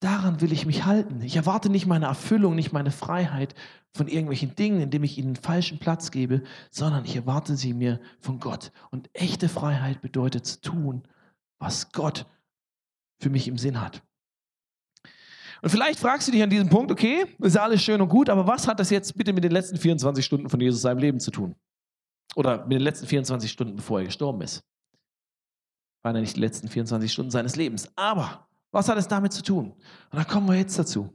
Daran 0.00 0.40
will 0.40 0.52
ich 0.52 0.66
mich 0.66 0.86
halten. 0.86 1.20
Ich 1.20 1.36
erwarte 1.36 1.70
nicht 1.70 1.86
meine 1.86 2.06
Erfüllung, 2.06 2.56
nicht 2.56 2.72
meine 2.72 2.90
Freiheit 2.90 3.54
von 3.92 4.08
irgendwelchen 4.08 4.56
Dingen, 4.56 4.80
indem 4.80 5.04
ich 5.04 5.16
ihnen 5.16 5.28
einen 5.28 5.36
falschen 5.36 5.78
Platz 5.78 6.10
gebe, 6.10 6.42
sondern 6.72 7.04
ich 7.04 7.14
erwarte 7.14 7.54
sie 7.54 7.74
mir 7.74 8.00
von 8.18 8.40
Gott. 8.40 8.72
Und 8.90 9.08
echte 9.12 9.48
Freiheit 9.48 10.02
bedeutet 10.02 10.46
zu 10.46 10.60
tun, 10.60 11.06
was 11.60 11.92
Gott 11.92 12.26
für 13.20 13.30
mich 13.30 13.46
im 13.46 13.56
Sinn 13.56 13.80
hat. 13.80 14.02
Und 15.62 15.70
vielleicht 15.70 16.00
fragst 16.00 16.26
du 16.26 16.32
dich 16.32 16.42
an 16.42 16.50
diesem 16.50 16.70
Punkt, 16.70 16.90
okay, 16.90 17.24
ist 17.38 17.54
ja 17.54 17.62
alles 17.62 17.84
schön 17.84 18.00
und 18.00 18.08
gut, 18.08 18.28
aber 18.30 18.48
was 18.48 18.66
hat 18.66 18.80
das 18.80 18.90
jetzt 18.90 19.16
bitte 19.16 19.32
mit 19.32 19.44
den 19.44 19.52
letzten 19.52 19.76
24 19.76 20.24
Stunden 20.24 20.48
von 20.48 20.60
Jesus 20.60 20.82
seinem 20.82 20.98
Leben 20.98 21.20
zu 21.20 21.30
tun? 21.30 21.54
Oder 22.34 22.64
mit 22.64 22.72
den 22.72 22.82
letzten 22.82 23.06
24 23.06 23.48
Stunden, 23.48 23.76
bevor 23.76 24.00
er 24.00 24.06
gestorben 24.06 24.40
ist? 24.40 24.64
Waren 26.04 26.16
ja 26.16 26.20
nicht 26.20 26.36
die 26.36 26.40
letzten 26.40 26.68
24 26.68 27.10
Stunden 27.10 27.30
seines 27.30 27.56
Lebens. 27.56 27.88
Aber 27.96 28.46
was 28.70 28.88
hat 28.88 28.98
es 28.98 29.08
damit 29.08 29.32
zu 29.32 29.42
tun? 29.42 29.72
Und 30.10 30.18
da 30.18 30.24
kommen 30.24 30.46
wir 30.46 30.56
jetzt 30.56 30.78
dazu. 30.78 31.12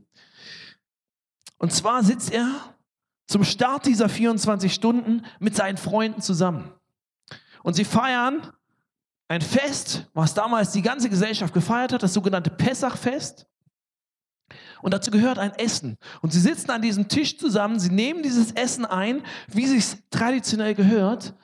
Und 1.58 1.72
zwar 1.72 2.04
sitzt 2.04 2.32
er 2.32 2.50
zum 3.28 3.44
Start 3.44 3.86
dieser 3.86 4.10
24 4.10 4.74
Stunden 4.74 5.24
mit 5.40 5.56
seinen 5.56 5.78
Freunden 5.78 6.22
zusammen. 6.22 6.72
Und 7.62 7.76
sie 7.76 7.86
feiern 7.86 8.52
ein 9.28 9.42
Fest, 9.42 10.08
was 10.14 10.34
damals 10.34 10.72
die 10.72 10.82
ganze 10.82 11.10
Gesellschaft 11.10 11.54
gefeiert 11.54 11.94
hat, 11.94 12.02
das 12.02 12.14
sogenannte 12.14 12.50
Pessachfest. 12.50 13.46
Und 14.82 14.94
dazu 14.94 15.12
gehört 15.12 15.38
ein 15.38 15.54
Essen. 15.54 15.98
Und 16.22 16.34
sie 16.34 16.40
sitzen 16.40 16.72
an 16.72 16.82
diesem 16.82 17.08
Tisch 17.10 17.38
zusammen, 17.38 17.80
sie 17.80 17.92
nehmen 17.92 18.24
dieses 18.24 18.52
Essen 18.54 18.86
ein, 18.86 19.22
wie 19.48 19.66
es 19.66 19.98
traditionell 20.10 20.74
gehört. 20.74 21.36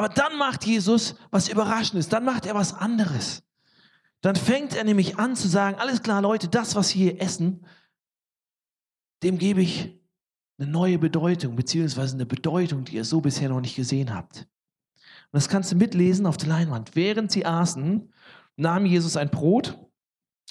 Aber 0.00 0.08
dann 0.08 0.38
macht 0.38 0.64
Jesus 0.64 1.14
was 1.30 1.50
Überraschendes, 1.50 2.08
dann 2.08 2.24
macht 2.24 2.46
er 2.46 2.54
was 2.54 2.72
anderes. 2.72 3.42
Dann 4.22 4.34
fängt 4.34 4.74
er 4.74 4.84
nämlich 4.84 5.18
an 5.18 5.36
zu 5.36 5.46
sagen, 5.46 5.78
alles 5.78 6.00
klar 6.00 6.22
Leute, 6.22 6.48
das, 6.48 6.74
was 6.74 6.94
wir 6.94 7.12
hier 7.12 7.20
essen, 7.20 7.66
dem 9.22 9.36
gebe 9.36 9.60
ich 9.60 10.00
eine 10.56 10.70
neue 10.70 10.98
Bedeutung, 10.98 11.54
beziehungsweise 11.54 12.14
eine 12.14 12.24
Bedeutung, 12.24 12.84
die 12.84 12.96
ihr 12.96 13.04
so 13.04 13.20
bisher 13.20 13.50
noch 13.50 13.60
nicht 13.60 13.76
gesehen 13.76 14.14
habt. 14.14 14.38
Und 14.38 15.32
das 15.32 15.50
kannst 15.50 15.70
du 15.70 15.76
mitlesen 15.76 16.24
auf 16.24 16.38
der 16.38 16.48
Leinwand. 16.48 16.96
Während 16.96 17.30
sie 17.30 17.44
aßen, 17.44 18.10
nahm 18.56 18.86
Jesus 18.86 19.18
ein 19.18 19.28
Brot, 19.28 19.78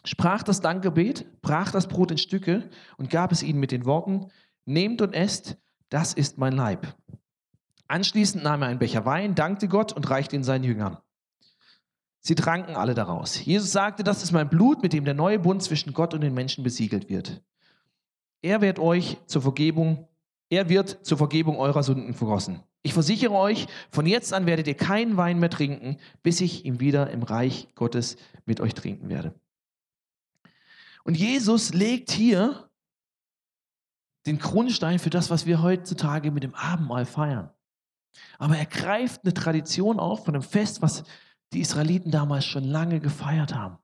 sprach 0.04 0.44
das 0.44 0.62
Dankgebet, 0.62 1.42
brach 1.42 1.72
das 1.72 1.88
Brot 1.88 2.12
in 2.12 2.20
Stücke 2.20 2.70
und 3.00 3.10
gab 3.10 3.32
es 3.32 3.42
ihnen 3.42 3.60
mit 3.60 3.72
den 3.72 3.86
Worten, 3.86 4.28
nehmt 4.66 5.02
und 5.02 5.16
esst, 5.16 5.58
das 5.90 6.14
ist 6.14 6.38
mein 6.38 6.54
Leib. 6.54 6.96
Anschließend 7.90 8.44
nahm 8.44 8.62
er 8.62 8.68
einen 8.68 8.80
Becher 8.80 9.06
Wein, 9.06 9.34
dankte 9.34 9.68
Gott 9.68 9.94
und 9.94 10.10
reichte 10.10 10.36
ihn 10.36 10.44
seinen 10.44 10.64
Jüngern. 10.64 11.00
Sie 12.20 12.36
tranken 12.36 12.76
alle 12.76 12.94
daraus. 12.94 13.44
Jesus 13.44 13.72
sagte, 13.72 14.04
das 14.04 14.22
ist 14.22 14.32
mein 14.32 14.48
Blut, 14.48 14.84
mit 14.84 14.94
dem 14.94 15.06
der 15.06 15.16
neue 15.16 15.40
Bund 15.40 15.64
zwischen 15.64 15.94
Gott 15.94 16.14
und 16.14 16.22
den 16.22 16.36
Menschen 16.36 16.64
besiegelt 16.64 17.10
wird. 17.10 17.42
Er 18.42 18.62
wird 18.62 18.78
euch 18.78 19.18
zur 19.26 19.42
Vergebung, 19.42 20.08
er 20.50 20.70
wird 20.70 21.04
zur 21.04 21.18
Vergebung 21.18 21.58
eurer 21.58 21.82
Sünden 21.82 22.14
vergossen. 22.14 22.62
Ich 22.84 22.94
versichere 22.94 23.34
euch, 23.34 23.66
von 23.90 24.06
jetzt 24.06 24.34
an 24.34 24.46
werdet 24.46 24.68
ihr 24.68 24.78
keinen 24.78 25.18
Wein 25.18 25.40
mehr 25.40 25.50
trinken, 25.50 25.98
bis 26.22 26.42
ich 26.42 26.66
ihn 26.66 26.80
wieder 26.80 27.10
im 27.10 27.24
Reich 27.24 27.70
Gottes 27.74 28.18
mit 28.46 28.62
euch 28.62 28.76
trinken 28.76 29.10
werde. 29.10 29.34
Und 31.04 31.18
Jesus 31.18 31.74
legt 31.74 32.12
hier 32.12 32.70
den 34.28 34.38
Grundstein 34.38 35.00
für 35.00 35.10
das, 35.10 35.32
was 35.32 35.48
wir 35.48 35.64
heutzutage 35.64 36.30
mit 36.30 36.44
dem 36.44 36.54
Abendmahl 36.54 37.06
feiern. 37.06 37.50
Aber 38.38 38.58
er 38.58 38.66
greift 38.66 39.24
eine 39.24 39.34
Tradition 39.34 40.00
auf 40.00 40.26
von 40.26 40.36
einem 40.36 40.44
Fest, 40.44 40.82
was 40.82 41.04
die 41.54 41.62
Israeliten 41.62 42.12
damals 42.12 42.46
schon 42.46 42.64
lange 42.64 43.00
gefeiert 43.00 43.56
haben. 43.56 43.78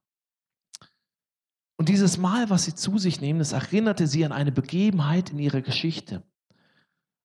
Und 1.77 1.89
dieses 1.89 2.17
Mal, 2.17 2.49
was 2.49 2.65
sie 2.65 2.75
zu 2.75 2.97
sich 2.97 3.21
nehmen, 3.21 3.39
das 3.39 3.51
erinnerte 3.51 4.07
sie 4.07 4.23
an 4.23 4.31
eine 4.31 4.51
Begebenheit 4.51 5.31
in 5.31 5.39
ihrer 5.39 5.61
Geschichte. 5.61 6.23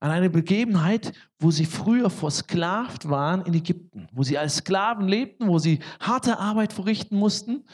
An 0.01 0.11
eine 0.11 0.31
Begebenheit, 0.31 1.13
wo 1.39 1.51
sie 1.51 1.67
früher 1.67 2.11
versklavt 2.11 3.09
waren 3.09 3.43
in 3.43 3.55
Ägypten, 3.55 4.09
wo 4.13 4.23
sie 4.23 4.39
als 4.39 4.57
Sklaven 4.57 5.07
lebten, 5.07 5.47
wo 5.47 5.59
sie 5.59 5.81
harte 6.01 6.39
Arbeit 6.39 6.73
verrichten 6.73 7.17
mussten, 7.17 7.65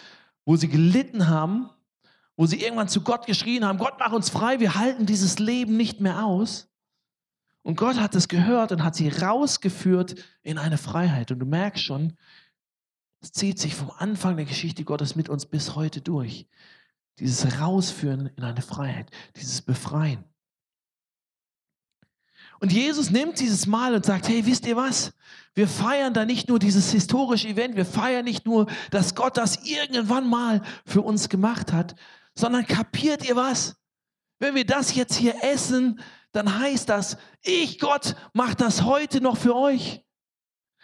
wo 0.45 0.57
sie 0.57 0.69
gelitten 0.69 1.29
haben, 1.29 1.71
wo 2.37 2.47
sie 2.47 2.61
irgendwann 2.61 2.89
zu 2.89 3.01
Gott 3.01 3.27
geschrien 3.27 3.65
haben, 3.65 3.79
Gott 3.79 3.95
mach 3.99 4.13
uns 4.13 4.29
frei, 4.29 4.61
wir 4.61 4.75
halten 4.75 5.07
dieses 5.07 5.39
Leben 5.39 5.77
nicht 5.77 6.01
mehr 6.01 6.25
aus. 6.25 6.69
Und 7.67 7.75
Gott 7.75 7.99
hat 7.99 8.15
es 8.15 8.29
gehört 8.29 8.71
und 8.71 8.85
hat 8.85 8.95
sie 8.95 9.09
rausgeführt 9.09 10.15
in 10.45 10.57
eine 10.57 10.79
Freiheit. 10.79 11.33
Und 11.33 11.41
du 11.41 11.47
merkst 11.47 11.83
schon, 11.83 12.17
es 13.21 13.33
zieht 13.33 13.59
sich 13.59 13.75
vom 13.75 13.91
Anfang 13.91 14.37
der 14.37 14.47
Geschichte 14.47 14.85
Gottes 14.85 15.17
mit 15.17 15.29
uns 15.29 15.47
bis 15.47 15.75
heute 15.75 16.01
durch. 16.01 16.47
Dieses 17.19 17.61
Rausführen 17.61 18.31
in 18.37 18.45
eine 18.45 18.63
Freiheit, 18.63 19.11
dieses 19.35 19.63
Befreien. 19.63 20.23
Und 22.61 22.73
Jesus 22.73 23.11
nimmt 23.11 23.41
dieses 23.41 23.67
Mal 23.67 23.97
und 23.97 24.07
sagt, 24.07 24.29
hey, 24.29 24.47
wisst 24.47 24.65
ihr 24.65 24.77
was? 24.77 25.13
Wir 25.55 25.67
feiern 25.67 26.15
da 26.15 26.25
nicht 26.25 26.49
nur 26.49 26.61
dieses 26.61 26.93
historische 26.93 27.49
Event, 27.49 27.75
wir 27.75 27.85
feiern 27.85 28.25
nicht 28.25 28.47
nur, 28.47 28.67
dass 28.93 29.17
Gott 29.17 29.37
das 29.37 29.67
irgendwann 29.67 30.31
mal 30.31 30.63
für 30.85 31.03
uns 31.03 31.29
gemacht 31.29 31.73
hat, 31.73 31.97
sondern 32.37 32.65
kapiert 32.65 33.29
ihr 33.29 33.35
was? 33.35 33.75
Wenn 34.39 34.55
wir 34.55 34.67
das 34.67 34.95
jetzt 34.95 35.17
hier 35.17 35.43
essen, 35.43 35.99
dann 36.37 36.59
heißt 36.59 36.89
das, 36.89 37.17
ich 37.43 37.79
Gott 37.79 38.15
mache 38.35 38.57
das 38.57 38.83
heute 38.83 39.21
noch 39.21 39.37
für 39.37 39.57
euch. 39.57 40.05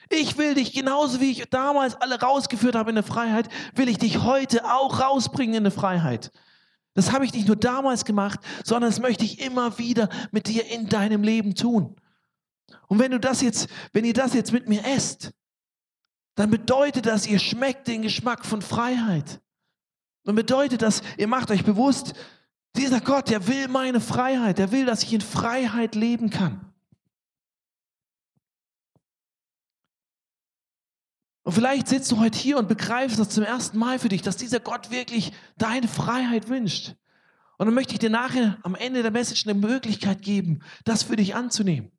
Ich 0.09 0.38
will 0.38 0.54
dich 0.54 0.73
genauso 0.73 1.21
wie 1.21 1.30
ich 1.30 1.49
damals 1.50 1.94
alle 1.94 2.21
rausgeführt 2.21 2.75
habe 2.75 2.90
in 2.90 2.97
der 2.97 3.04
Freiheit, 3.04 3.49
will 3.75 3.88
ich 3.88 3.99
dich 3.99 4.23
heute 4.23 4.64
auch 4.64 5.00
rausbringen 5.00 5.56
in 5.56 5.64
der 5.64 5.73
Freiheit. 5.73 6.32
Das 6.94 7.12
habe 7.12 7.25
ich 7.25 7.32
nicht 7.32 7.47
nur 7.47 7.56
damals 7.56 8.04
gemacht, 8.04 8.40
sondern 8.64 8.90
das 8.90 9.00
möchte 9.00 9.25
ich 9.25 9.40
immer 9.40 9.78
wieder 9.78 10.09
mit 10.30 10.49
dir 10.49 10.66
in 10.66 10.88
deinem 10.88 11.23
Leben 11.23 11.54
tun. 11.54 11.97
Und 12.88 12.99
wenn 12.99 13.11
du 13.11 13.21
das 13.21 13.40
jetzt, 13.40 13.68
wenn 13.92 14.04
ihr 14.04 14.14
das 14.14 14.35
jetzt 14.35 14.52
mit 14.52 14.68
mir 14.68 14.85
esst, 14.85 15.32
dann 16.35 16.50
bedeutet 16.50 17.06
das, 17.06 17.26
ihr 17.26 17.38
schmeckt 17.38 17.88
den 17.88 18.02
Geschmack 18.02 18.44
von 18.44 18.62
Freiheit. 18.62 19.40
Und 20.25 20.35
bedeutet 20.35 20.82
das, 20.82 21.02
ihr 21.18 21.28
macht 21.28 21.50
euch 21.50 21.64
bewusst, 21.64 22.14
dieser 22.76 23.00
Gott, 23.00 23.29
der 23.31 23.47
will 23.47 23.69
meine 23.69 24.00
Freiheit, 24.00 24.59
der 24.59 24.73
will, 24.73 24.87
dass 24.87 25.02
ich 25.02 25.12
in 25.12 25.21
Freiheit 25.21 25.95
leben 25.95 26.31
kann. 26.31 26.73
Und 31.45 31.52
vielleicht 31.52 31.88
sitzt 31.88 32.11
du 32.12 32.19
heute 32.19 32.38
hier 32.38 32.57
und 32.57 32.69
begreifst 32.69 33.19
das 33.19 33.31
zum 33.31 33.45
ersten 33.45 33.79
Mal 33.79 33.99
für 33.99 34.09
dich, 34.09 34.23
dass 34.23 34.37
dieser 34.37 34.61
Gott 34.61 34.91
wirklich 34.91 35.33
deine 35.59 35.88
Freiheit 35.88 36.49
wünscht. 36.49 36.95
Und 37.59 37.67
dann 37.67 37.75
möchte 37.75 37.93
ich 37.93 37.99
dir 37.99 38.11
nachher 38.11 38.59
am 38.62 38.75
Ende 38.75 39.02
der 39.02 39.11
Message 39.11 39.47
eine 39.47 39.55
Möglichkeit 39.55 40.23
geben, 40.23 40.61
das 40.85 41.02
für 41.02 41.17
dich 41.17 41.35
anzunehmen. 41.35 41.91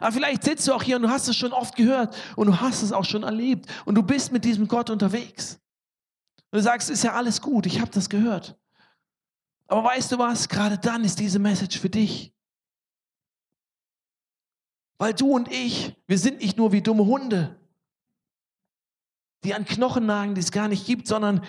Aber 0.00 0.12
vielleicht 0.12 0.44
sitzt 0.44 0.68
du 0.68 0.72
auch 0.72 0.82
hier 0.82 0.96
und 0.96 1.02
du 1.02 1.10
hast 1.10 1.28
es 1.28 1.36
schon 1.36 1.52
oft 1.52 1.74
gehört 1.76 2.16
und 2.36 2.46
du 2.46 2.60
hast 2.60 2.82
es 2.82 2.92
auch 2.92 3.04
schon 3.04 3.22
erlebt 3.22 3.68
und 3.84 3.94
du 3.94 4.02
bist 4.02 4.32
mit 4.32 4.44
diesem 4.44 4.68
Gott 4.68 4.90
unterwegs. 4.90 5.60
Und 6.50 6.58
du 6.58 6.62
sagst, 6.62 6.90
ist 6.90 7.04
ja 7.04 7.14
alles 7.14 7.40
gut, 7.42 7.66
ich 7.66 7.80
habe 7.80 7.90
das 7.90 8.08
gehört. 8.08 8.56
Aber 9.68 9.84
weißt 9.84 10.12
du 10.12 10.18
was? 10.18 10.48
Gerade 10.48 10.78
dann 10.78 11.04
ist 11.04 11.20
diese 11.20 11.38
Message 11.38 11.78
für 11.78 11.90
dich. 11.90 12.34
Weil 14.98 15.14
du 15.14 15.30
und 15.30 15.52
ich, 15.52 15.94
wir 16.06 16.18
sind 16.18 16.40
nicht 16.40 16.56
nur 16.56 16.72
wie 16.72 16.82
dumme 16.82 17.04
Hunde, 17.04 17.56
die 19.44 19.54
an 19.54 19.64
Knochen 19.64 20.06
nagen, 20.06 20.34
die 20.34 20.40
es 20.40 20.50
gar 20.50 20.66
nicht 20.66 20.86
gibt, 20.86 21.06
sondern 21.06 21.44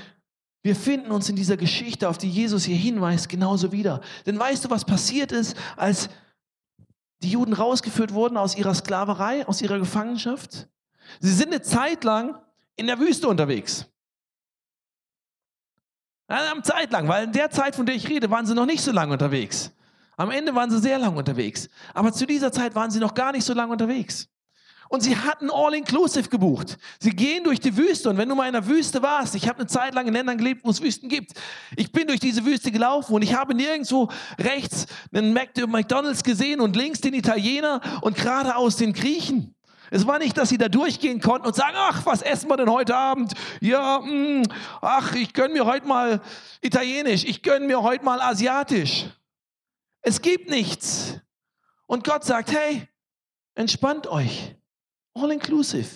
wir 0.61 0.75
finden 0.75 1.11
uns 1.11 1.29
in 1.29 1.35
dieser 1.35 1.57
Geschichte, 1.57 2.09
auf 2.09 2.17
die 2.17 2.29
Jesus 2.29 2.65
hier 2.65 2.75
hinweist, 2.75 3.29
genauso 3.29 3.71
wieder. 3.71 4.01
Denn 4.25 4.37
weißt 4.37 4.65
du, 4.65 4.69
was 4.69 4.85
passiert 4.85 5.31
ist, 5.31 5.55
als 5.77 6.09
die 7.23 7.31
Juden 7.31 7.53
rausgeführt 7.53 8.13
wurden 8.13 8.37
aus 8.37 8.55
ihrer 8.55 8.75
Sklaverei, 8.75 9.47
aus 9.47 9.61
ihrer 9.61 9.79
Gefangenschaft? 9.79 10.67
Sie 11.21 11.33
sind 11.33 11.47
eine 11.47 11.61
Zeit 11.61 12.03
lang 12.03 12.39
in 12.75 12.87
der 12.87 12.99
Wüste 12.99 13.27
unterwegs. 13.27 13.87
Eine 16.29 16.61
Zeit 16.61 16.91
lang, 16.91 17.07
weil 17.07 17.23
in 17.23 17.31
der 17.31 17.49
Zeit, 17.49 17.75
von 17.75 17.87
der 17.87 17.95
ich 17.95 18.07
rede, 18.07 18.29
waren 18.29 18.45
sie 18.45 18.53
noch 18.53 18.67
nicht 18.67 18.83
so 18.83 18.91
lange 18.91 19.13
unterwegs. 19.13 19.71
Am 20.15 20.29
Ende 20.29 20.53
waren 20.53 20.69
sie 20.69 20.79
sehr 20.79 20.99
lang 20.99 21.15
unterwegs. 21.15 21.69
Aber 21.93 22.13
zu 22.13 22.27
dieser 22.27 22.51
Zeit 22.51 22.75
waren 22.75 22.91
sie 22.91 22.99
noch 22.99 23.15
gar 23.15 23.31
nicht 23.31 23.43
so 23.43 23.53
lange 23.53 23.71
unterwegs. 23.71 24.29
Und 24.89 25.01
sie 25.01 25.15
hatten 25.15 25.49
All-Inclusive 25.49 26.29
gebucht. 26.29 26.77
Sie 26.99 27.11
gehen 27.11 27.43
durch 27.43 27.59
die 27.59 27.75
Wüste. 27.75 28.09
Und 28.09 28.17
wenn 28.17 28.29
du 28.29 28.35
mal 28.35 28.45
in 28.45 28.53
der 28.53 28.67
Wüste 28.67 29.01
warst, 29.01 29.33
ich 29.33 29.47
habe 29.47 29.59
eine 29.59 29.67
Zeit 29.67 29.95
lang 29.95 30.07
in 30.07 30.13
Ländern 30.13 30.37
gelebt, 30.37 30.61
wo 30.63 30.69
es 30.69 30.81
Wüsten 30.81 31.09
gibt. 31.09 31.31
Ich 31.75 31.91
bin 31.91 32.05
durch 32.05 32.19
diese 32.19 32.45
Wüste 32.45 32.71
gelaufen 32.71 33.13
und 33.13 33.23
ich 33.23 33.33
habe 33.33 33.55
nirgendwo 33.55 34.09
rechts 34.37 34.85
einen 35.11 35.33
McDonalds 35.33 36.23
gesehen 36.23 36.59
und 36.59 36.75
links 36.75 37.01
den 37.01 37.13
Italiener 37.13 37.81
und 38.01 38.17
geradeaus 38.17 38.75
den 38.75 38.93
Griechen. 38.93 39.55
Es 39.91 40.05
war 40.05 40.19
nicht, 40.19 40.37
dass 40.37 40.49
sie 40.49 40.57
da 40.57 40.69
durchgehen 40.69 41.19
konnten 41.19 41.47
und 41.47 41.55
sagen, 41.55 41.75
ach, 41.77 42.05
was 42.05 42.21
essen 42.21 42.49
wir 42.49 42.57
denn 42.57 42.69
heute 42.69 42.95
Abend? 42.95 43.33
Ja, 43.59 43.99
mh, 43.99 44.11
mm, 44.11 44.43
ach, 44.81 45.15
ich 45.15 45.33
gönne 45.33 45.53
mir 45.53 45.65
heute 45.65 45.87
mal 45.87 46.21
Italienisch, 46.61 47.23
ich 47.25 47.41
gönne 47.41 47.65
mir 47.65 47.81
heute 47.81 48.05
mal 48.05 48.21
Asiatisch. 48.21 49.05
Es 50.01 50.21
gibt 50.21 50.49
nichts. 50.49 51.19
Und 51.87 52.03
Gott 52.03 52.23
sagt, 52.23 52.51
hey, 52.51 52.87
entspannt 53.55 54.07
euch. 54.07 54.55
All 55.15 55.31
inclusive. 55.31 55.89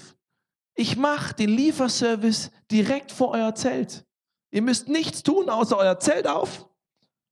Ich 0.76 0.98
mache 0.98 1.36
den 1.36 1.50
Lieferservice 1.50 2.52
direkt 2.72 3.12
vor 3.12 3.30
euer 3.30 3.54
Zelt. 3.54 4.06
Ihr 4.50 4.62
müsst 4.62 4.88
nichts 4.88 5.24
tun, 5.24 5.50
außer 5.50 5.78
euer 5.78 6.00
Zelt 6.00 6.28
auf 6.28 6.68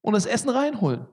und 0.01 0.13
das 0.13 0.25
Essen 0.25 0.49
reinholen. 0.49 1.07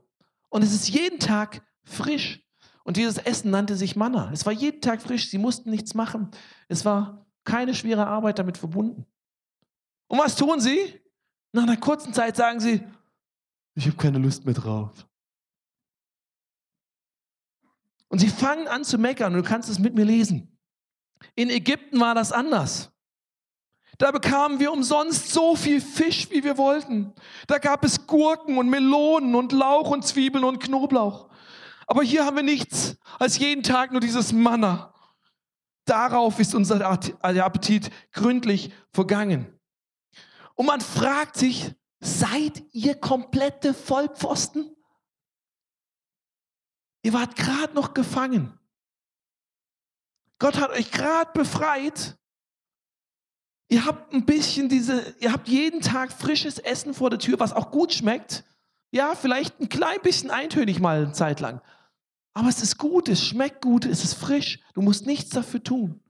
Und 0.51 0.63
es 0.63 0.73
ist 0.73 0.89
jeden 0.89 1.19
Tag 1.19 1.63
frisch. 1.85 2.41
Und 2.89 2.97
dieses 2.97 3.19
Essen 3.19 3.51
nannte 3.51 3.77
sich 3.77 3.97
Manna. 3.97 4.31
Es 4.33 4.47
war 4.47 4.53
jeden 4.55 4.81
Tag 4.81 5.03
frisch. 5.03 5.29
Sie 5.29 5.37
mussten 5.37 5.69
nichts 5.69 5.93
machen. 5.93 6.31
Es 6.69 6.87
war 6.87 7.27
keine 7.45 7.75
schwere 7.75 8.07
Arbeit 8.07 8.39
damit 8.39 8.57
verbunden. 8.57 9.05
Und 10.07 10.19
was 10.19 10.37
tun 10.37 10.59
sie? 10.59 10.99
Nach 11.53 11.65
einer 11.65 11.77
kurzen 11.77 12.15
Zeit 12.15 12.37
sagen 12.37 12.61
sie, 12.61 12.83
ich 13.75 13.85
habe 13.85 13.99
keine 13.99 14.17
Lust 14.17 14.47
mehr 14.47 14.55
drauf. 14.55 15.07
Und 18.09 18.21
sie 18.21 18.31
fangen 18.31 18.67
an 18.69 18.85
zu 18.85 18.97
meckern 18.97 19.35
und 19.35 19.43
du 19.45 19.47
kannst 19.47 19.69
es 19.69 19.79
mit 19.79 19.95
mir 19.95 20.07
lesen. 20.07 20.59
In 21.35 21.51
Ägypten 21.51 22.01
war 22.01 22.15
das 22.15 22.33
anders. 22.33 22.91
Da 23.99 24.13
bekamen 24.13 24.61
wir 24.61 24.73
umsonst 24.73 25.29
so 25.35 25.57
viel 25.57 25.83
Fisch, 25.83 26.31
wie 26.31 26.43
wir 26.43 26.57
wollten. 26.57 27.13
Da 27.49 27.59
gab 27.59 27.85
es 27.85 28.07
Gurken 28.07 28.57
und 28.57 28.71
Melonen 28.71 29.35
und 29.35 29.53
Lauch 29.53 29.91
und 29.91 30.07
Zwiebeln 30.07 30.45
und 30.45 30.59
Knoblauch. 30.59 31.28
Aber 31.89 32.03
hier 32.03 32.27
haben 32.27 32.37
wir 32.37 32.43
nichts 32.43 32.97
als 33.19 33.39
jeden 33.39 33.63
Tag 33.63 33.93
nur 33.93 34.01
dieses 34.01 34.33
Manna. 34.33 34.95
Darauf 35.87 36.39
ist 36.39 36.55
unser 36.55 36.85
Appetit 36.85 37.91
gründlich 38.13 38.73
vergangen. 38.93 39.59
Und 40.55 40.67
man 40.67 40.83
fragt 40.83 41.37
sich, 41.39 41.75
seid 41.99 42.63
ihr 42.73 42.95
komplette 42.95 43.73
Vollpfosten? 43.73 44.77
Ihr 47.03 47.15
wart 47.15 47.37
gerade 47.37 47.73
noch 47.73 47.95
gefangen. 47.95 48.53
Gott 50.39 50.61
hat 50.61 50.71
euch 50.71 50.91
gerade 50.91 51.31
befreit. 51.33 52.19
Ihr 53.71 53.87
habt 53.87 54.13
ein 54.13 54.27
bisschen 54.27 54.69
diese, 54.69 55.15
ihr 55.21 55.33
habt 55.33 55.49
jeden 55.49 55.81
Tag 55.81 56.13
frisches 56.13 56.59
Essen 56.59 56.93
vor 56.93 57.09
der 57.09 57.19
Tür, 57.19 57.41
was 57.41 57.55
auch 57.55 57.71
gut 57.71 57.95
schmeckt. 57.95 58.45
Ja, 58.91 59.15
vielleicht 59.15 59.59
ein 59.61 59.71
klein 59.71 60.01
bisschen 60.03 60.31
eintönig 60.31 60.81
mal 60.81 61.05
eine 61.05 61.13
Zeit 61.13 61.41
lang. 61.41 61.63
Aber 62.35 62.49
es 62.49 62.63
ist 62.63 62.79
gut, 62.79 63.09
es 63.09 63.25
schmeckt 63.25 63.63
gut, 63.63 63.85
es 63.85 64.05
ist 64.05 64.15
frisch. 64.15 64.61
Du 64.75 64.83
musst 64.83 65.07
nichts 65.07 65.31
dafür 65.31 65.63
tun. 65.63 66.01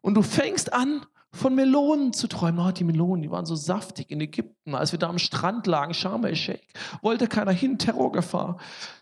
Und 0.00 0.14
du 0.14 0.22
fängst 0.22 0.72
an, 0.72 1.04
von 1.34 1.54
Melonen 1.54 2.12
zu 2.12 2.28
träumen. 2.28 2.64
Oh, 2.64 2.70
die 2.70 2.84
Melonen, 2.84 3.22
die 3.22 3.30
waren 3.30 3.44
so 3.44 3.56
saftig 3.56 4.10
in 4.10 4.20
Ägypten, 4.20 4.74
als 4.74 4.92
wir 4.92 4.98
da 4.98 5.08
am 5.08 5.18
Strand 5.18 5.66
lagen, 5.66 5.92
Sharm 5.92 6.24
el-Sheikh. 6.24 6.66
Wollte 7.02 7.26
keiner 7.26 7.50
hin, 7.50 7.78
Terrorgefahr. 7.78 8.58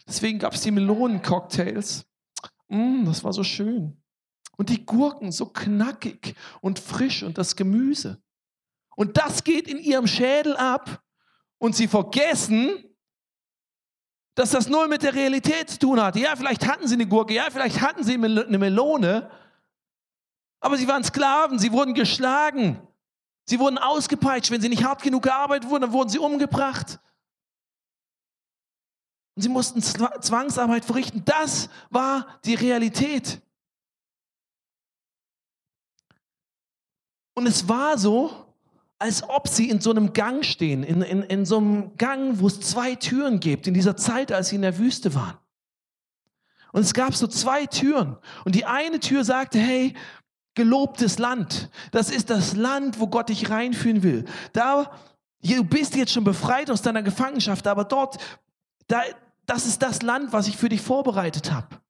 Deswegen 0.09 0.39
gab 0.39 0.55
es 0.55 0.63
die 0.63 0.71
Melonencocktails. 0.71 2.07
Mm, 2.69 3.05
das 3.05 3.23
war 3.23 3.35
so 3.35 3.45
schön. 3.45 4.03
Und 4.57 4.71
die 4.71 4.85
Gurken 4.87 5.31
so 5.31 5.47
knackig 5.47 6.35
und 6.61 6.79
frisch 6.79 7.23
und 7.23 7.37
das 7.37 7.55
Gemüse. 7.55 8.23
Und 8.97 9.19
das 9.19 9.45
geht 9.45 9.69
in 9.69 9.79
ihrem 9.79 10.07
Schädel 10.07 10.57
ab. 10.57 11.03
Und 11.59 11.77
sie 11.77 11.87
vergessen, 11.87 12.85
dass 14.35 14.51
das 14.51 14.69
null 14.69 14.89
mit 14.89 15.03
der 15.03 15.15
Realität 15.15 15.71
zu 15.71 15.79
tun 15.79 16.01
hat. 16.01 16.17
Ja, 16.17 16.35
vielleicht 16.37 16.67
hatten 16.67 16.89
sie 16.89 16.95
eine 16.95 17.07
Gurke, 17.07 17.35
ja, 17.35 17.51
vielleicht 17.51 17.81
hatten 17.81 18.03
sie 18.03 18.15
eine 18.15 18.59
Melone, 18.59 19.31
aber 20.61 20.77
sie 20.77 20.89
waren 20.89 21.05
Sklaven, 21.05 21.59
sie 21.59 21.73
wurden 21.73 21.93
geschlagen, 21.93 22.81
sie 23.45 23.59
wurden 23.59 23.79
ausgepeitscht. 23.79 24.51
Wenn 24.51 24.61
sie 24.61 24.69
nicht 24.69 24.85
hart 24.85 25.03
genug 25.03 25.25
gearbeitet 25.25 25.69
wurden, 25.69 25.83
dann 25.83 25.93
wurden 25.93 26.09
sie 26.09 26.19
umgebracht. 26.19 27.01
Und 29.35 29.43
sie 29.43 29.49
mussten 29.49 29.83
Zwangsarbeit 29.83 30.85
verrichten. 30.85 31.25
Das 31.25 31.69
war 31.91 32.39
die 32.45 32.55
Realität. 32.55 33.41
Und 37.35 37.47
es 37.47 37.67
war 37.69 37.99
so, 37.99 38.42
als 39.03 39.29
ob 39.29 39.49
sie 39.49 39.69
in 39.69 39.81
so 39.81 39.91
einem 39.91 40.13
Gang 40.13 40.45
stehen, 40.45 40.85
in, 40.85 41.03
in, 41.03 41.23
in 41.23 41.45
so 41.45 41.59
einem 41.59 41.97
Gang, 41.97 42.39
wo 42.39 42.47
es 42.47 42.61
zwei 42.61 42.95
Türen 42.95 43.41
gibt, 43.41 43.67
in 43.67 43.75
dieser 43.75 43.97
Zeit, 43.97 44.31
als 44.31 44.51
sie 44.51 44.57
in 44.57 44.63
der 44.63 44.79
Wüste 44.79 45.17
waren. 45.17 45.37
Und 46.71 46.83
es 46.83 46.95
gab 46.95 47.13
so 47.13 47.27
zwei 47.27 47.67
Türen. 47.67 48.17
Und 48.45 48.55
die 48.55 48.65
eine 48.65 49.01
Tür 49.01 49.25
sagte, 49.25 49.59
hey, 49.59 49.95
gelobtes 50.55 51.19
Land. 51.19 51.69
Das 51.91 52.11
ist 52.11 52.31
das 52.31 52.55
Land, 52.55 53.01
wo 53.01 53.09
Gott 53.09 53.29
dich 53.29 53.51
reinführen 53.51 54.05
will. 54.05 54.25
Da, 54.53 54.93
du 55.43 55.65
bist 55.65 55.97
jetzt 55.97 56.13
schon 56.13 56.23
befreit 56.23 56.71
aus 56.71 56.83
deiner 56.83 57.03
Gefangenschaft, 57.03 57.67
aber 57.67 57.85
dort, 57.85 58.19
da, 58.87 59.03
das 59.47 59.67
ist 59.67 59.83
das 59.83 60.03
Land, 60.03 60.33
was 60.33 60.47
ich 60.47 60.57
für 60.57 60.69
dich 60.69 60.81
vorbereitet 60.81 61.51
habe. 61.51 61.81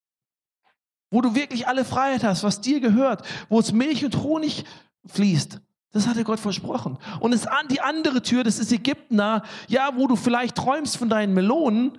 Wo 1.11 1.21
du 1.21 1.35
wirklich 1.35 1.69
alle 1.69 1.85
Freiheit 1.85 2.25
hast, 2.25 2.43
was 2.43 2.63
dir 2.63 2.81
gehört, 2.81 3.23
wo 3.51 3.61
es 3.61 3.71
Milch 3.71 4.03
und 4.03 4.23
Honig 4.23 4.65
fließt. 5.05 5.61
Das 5.93 6.07
hatte 6.07 6.25
Gott 6.25 6.41
versprochen. 6.41 6.99
Und 7.21 7.33
es 7.35 7.47
an 7.47 7.69
die 7.69 7.81
andere 7.81 8.23
Tür, 8.23 8.45
das 8.45 8.59
ist 8.59 8.73
Ägypten, 8.73 9.19
ja, 9.19 9.91
wo 9.95 10.07
du 10.07 10.17
vielleicht 10.17 10.57
träumst 10.57 10.97
von 10.97 11.09
deinen 11.09 11.35
Melonen, 11.35 11.99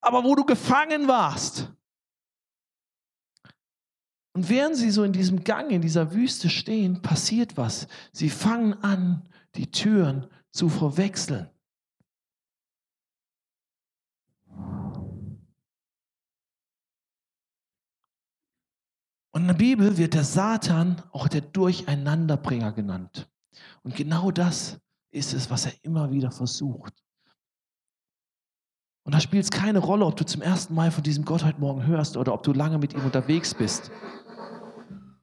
aber 0.00 0.24
wo 0.24 0.34
du 0.34 0.44
gefangen 0.44 1.08
warst. 1.08 1.72
Und 4.34 4.48
während 4.48 4.76
sie 4.76 4.90
so 4.90 5.04
in 5.04 5.12
diesem 5.12 5.44
Gang, 5.44 5.70
in 5.70 5.82
dieser 5.82 6.14
Wüste 6.14 6.48
stehen, 6.48 7.02
passiert 7.02 7.56
was. 7.56 7.86
Sie 8.12 8.30
fangen 8.30 8.74
an, 8.82 9.28
die 9.56 9.70
Türen 9.70 10.26
zu 10.52 10.68
verwechseln. 10.68 11.50
Und 19.34 19.42
in 19.42 19.46
der 19.48 19.54
Bibel 19.54 19.96
wird 19.96 20.14
der 20.14 20.24
Satan 20.24 21.02
auch 21.10 21.26
der 21.26 21.40
Durcheinanderbringer 21.40 22.72
genannt. 22.72 23.31
Und 23.82 23.96
genau 23.96 24.30
das 24.30 24.78
ist 25.10 25.34
es, 25.34 25.50
was 25.50 25.66
er 25.66 25.72
immer 25.82 26.10
wieder 26.10 26.30
versucht. 26.30 27.02
Und 29.04 29.14
da 29.14 29.20
spielt 29.20 29.44
es 29.44 29.50
keine 29.50 29.80
Rolle, 29.80 30.06
ob 30.06 30.16
du 30.16 30.24
zum 30.24 30.42
ersten 30.42 30.74
Mal 30.74 30.90
von 30.90 31.02
diesem 31.02 31.24
Gott 31.24 31.44
heute 31.44 31.60
Morgen 31.60 31.86
hörst 31.86 32.16
oder 32.16 32.32
ob 32.32 32.42
du 32.44 32.52
lange 32.52 32.78
mit 32.78 32.94
ihm 32.94 33.04
unterwegs 33.04 33.54
bist. 33.54 33.90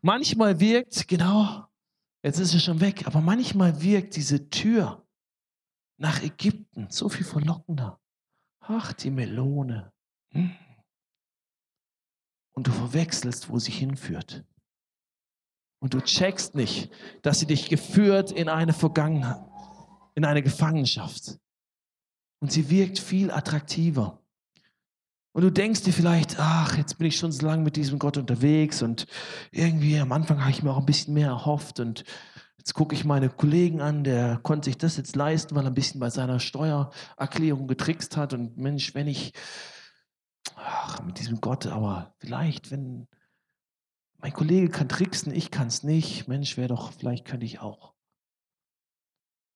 Manchmal 0.01 0.59
wirkt, 0.59 1.07
genau, 1.07 1.65
jetzt 2.23 2.39
ist 2.39 2.53
er 2.53 2.59
schon 2.59 2.81
weg, 2.81 3.07
aber 3.07 3.21
manchmal 3.21 3.81
wirkt 3.81 4.15
diese 4.15 4.49
Tür 4.49 5.05
nach 5.97 6.21
Ägypten 6.21 6.87
so 6.89 7.09
viel 7.09 7.25
verlockender. 7.25 7.99
Ach, 8.59 8.93
die 8.93 9.11
Melone. 9.11 9.91
Hm. 10.31 10.51
Und 12.51 12.67
du 12.67 12.71
verwechselst, 12.71 13.49
wo 13.49 13.59
sie 13.59 13.71
hinführt. 13.71 14.45
Und 15.79 15.93
du 15.93 16.01
checkst 16.01 16.55
nicht, 16.55 16.91
dass 17.21 17.39
sie 17.39 17.45
dich 17.45 17.69
geführt 17.69 18.31
in 18.31 18.49
eine 18.49 18.73
Vergangenheit, 18.73 19.41
in 20.15 20.25
eine 20.25 20.43
Gefangenschaft. 20.43 21.37
Und 22.41 22.51
sie 22.51 22.69
wirkt 22.69 22.99
viel 22.99 23.31
attraktiver. 23.31 24.21
Und 25.31 25.43
du 25.43 25.51
denkst 25.51 25.83
dir 25.83 25.93
vielleicht, 25.93 26.39
ach, 26.39 26.77
jetzt 26.77 26.97
bin 26.97 27.07
ich 27.07 27.17
schon 27.17 27.31
so 27.31 27.45
lange 27.45 27.63
mit 27.63 27.75
diesem 27.75 27.99
Gott 27.99 28.17
unterwegs 28.17 28.81
und 28.81 29.05
irgendwie 29.51 29.97
am 29.99 30.11
Anfang 30.11 30.41
habe 30.41 30.51
ich 30.51 30.63
mir 30.63 30.71
auch 30.71 30.79
ein 30.79 30.85
bisschen 30.85 31.13
mehr 31.13 31.27
erhofft 31.27 31.79
und 31.79 32.03
jetzt 32.57 32.73
gucke 32.73 32.95
ich 32.95 33.05
meine 33.05 33.29
Kollegen 33.29 33.79
an, 33.79 34.03
der 34.03 34.39
konnte 34.41 34.65
sich 34.65 34.77
das 34.77 34.97
jetzt 34.97 35.15
leisten, 35.15 35.55
weil 35.55 35.65
er 35.65 35.71
ein 35.71 35.75
bisschen 35.75 35.99
bei 35.99 36.09
seiner 36.09 36.39
Steuererklärung 36.39 37.67
getrickst 37.67 38.17
hat 38.17 38.33
und 38.33 38.57
Mensch, 38.57 38.95
wenn 38.95 39.07
ich, 39.07 39.33
ach, 40.55 41.01
mit 41.03 41.19
diesem 41.19 41.39
Gott, 41.39 41.67
aber 41.67 42.15
vielleicht, 42.17 42.71
wenn 42.71 43.07
mein 44.19 44.33
Kollege 44.33 44.69
kann 44.69 44.89
tricksen, 44.89 45.33
ich 45.33 45.49
kann 45.49 45.67
es 45.67 45.83
nicht, 45.83 46.27
Mensch, 46.27 46.57
wäre 46.57 46.67
doch, 46.67 46.91
vielleicht 46.91 47.25
könnte 47.25 47.45
ich 47.45 47.59
auch. 47.59 47.93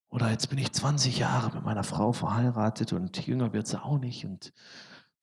Oder 0.10 0.30
jetzt 0.30 0.49
bin 0.49 0.60
ich 0.60 0.71
20 0.71 1.17
Jahre 1.17 1.54
mit 1.56 1.63
meiner 1.63 1.84
Frau 1.84 2.13
verheiratet 2.13 2.93
und 2.93 3.26
jünger 3.26 3.52
wird 3.52 3.67
sie 3.67 3.82
auch 3.82 3.97
nicht 3.97 4.26
und 4.26 4.54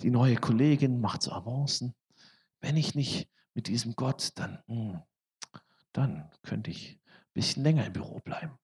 die 0.01 0.11
neue 0.11 0.37
Kollegin 0.37 1.01
macht 1.01 1.23
so 1.23 1.33
Avancen. 1.33 1.95
Wenn 2.61 2.77
ich 2.77 2.95
nicht 2.95 3.31
mit 3.55 3.69
diesem 3.69 3.95
Gott, 3.95 4.33
dann, 4.35 4.63
hm, 4.67 5.03
dann 5.93 6.31
könnte 6.43 6.71
ich 6.71 7.01
ein 7.05 7.33
bisschen 7.35 7.63
länger 7.63 7.87
im 7.87 7.93
Büro 7.93 8.19
bleiben. 8.19 8.59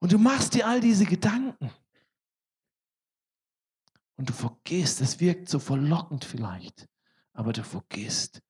Und 0.00 0.12
du 0.12 0.18
machst 0.18 0.54
dir 0.54 0.66
all 0.66 0.80
diese 0.80 1.06
Gedanken. 1.06 1.70
Und 4.16 4.28
du 4.28 4.32
vergisst, 4.32 5.00
es 5.00 5.18
wirkt 5.18 5.48
so 5.48 5.58
verlockend 5.58 6.24
vielleicht, 6.24 6.88
aber 7.34 7.52
du 7.52 7.62
vergisst, 7.62 8.40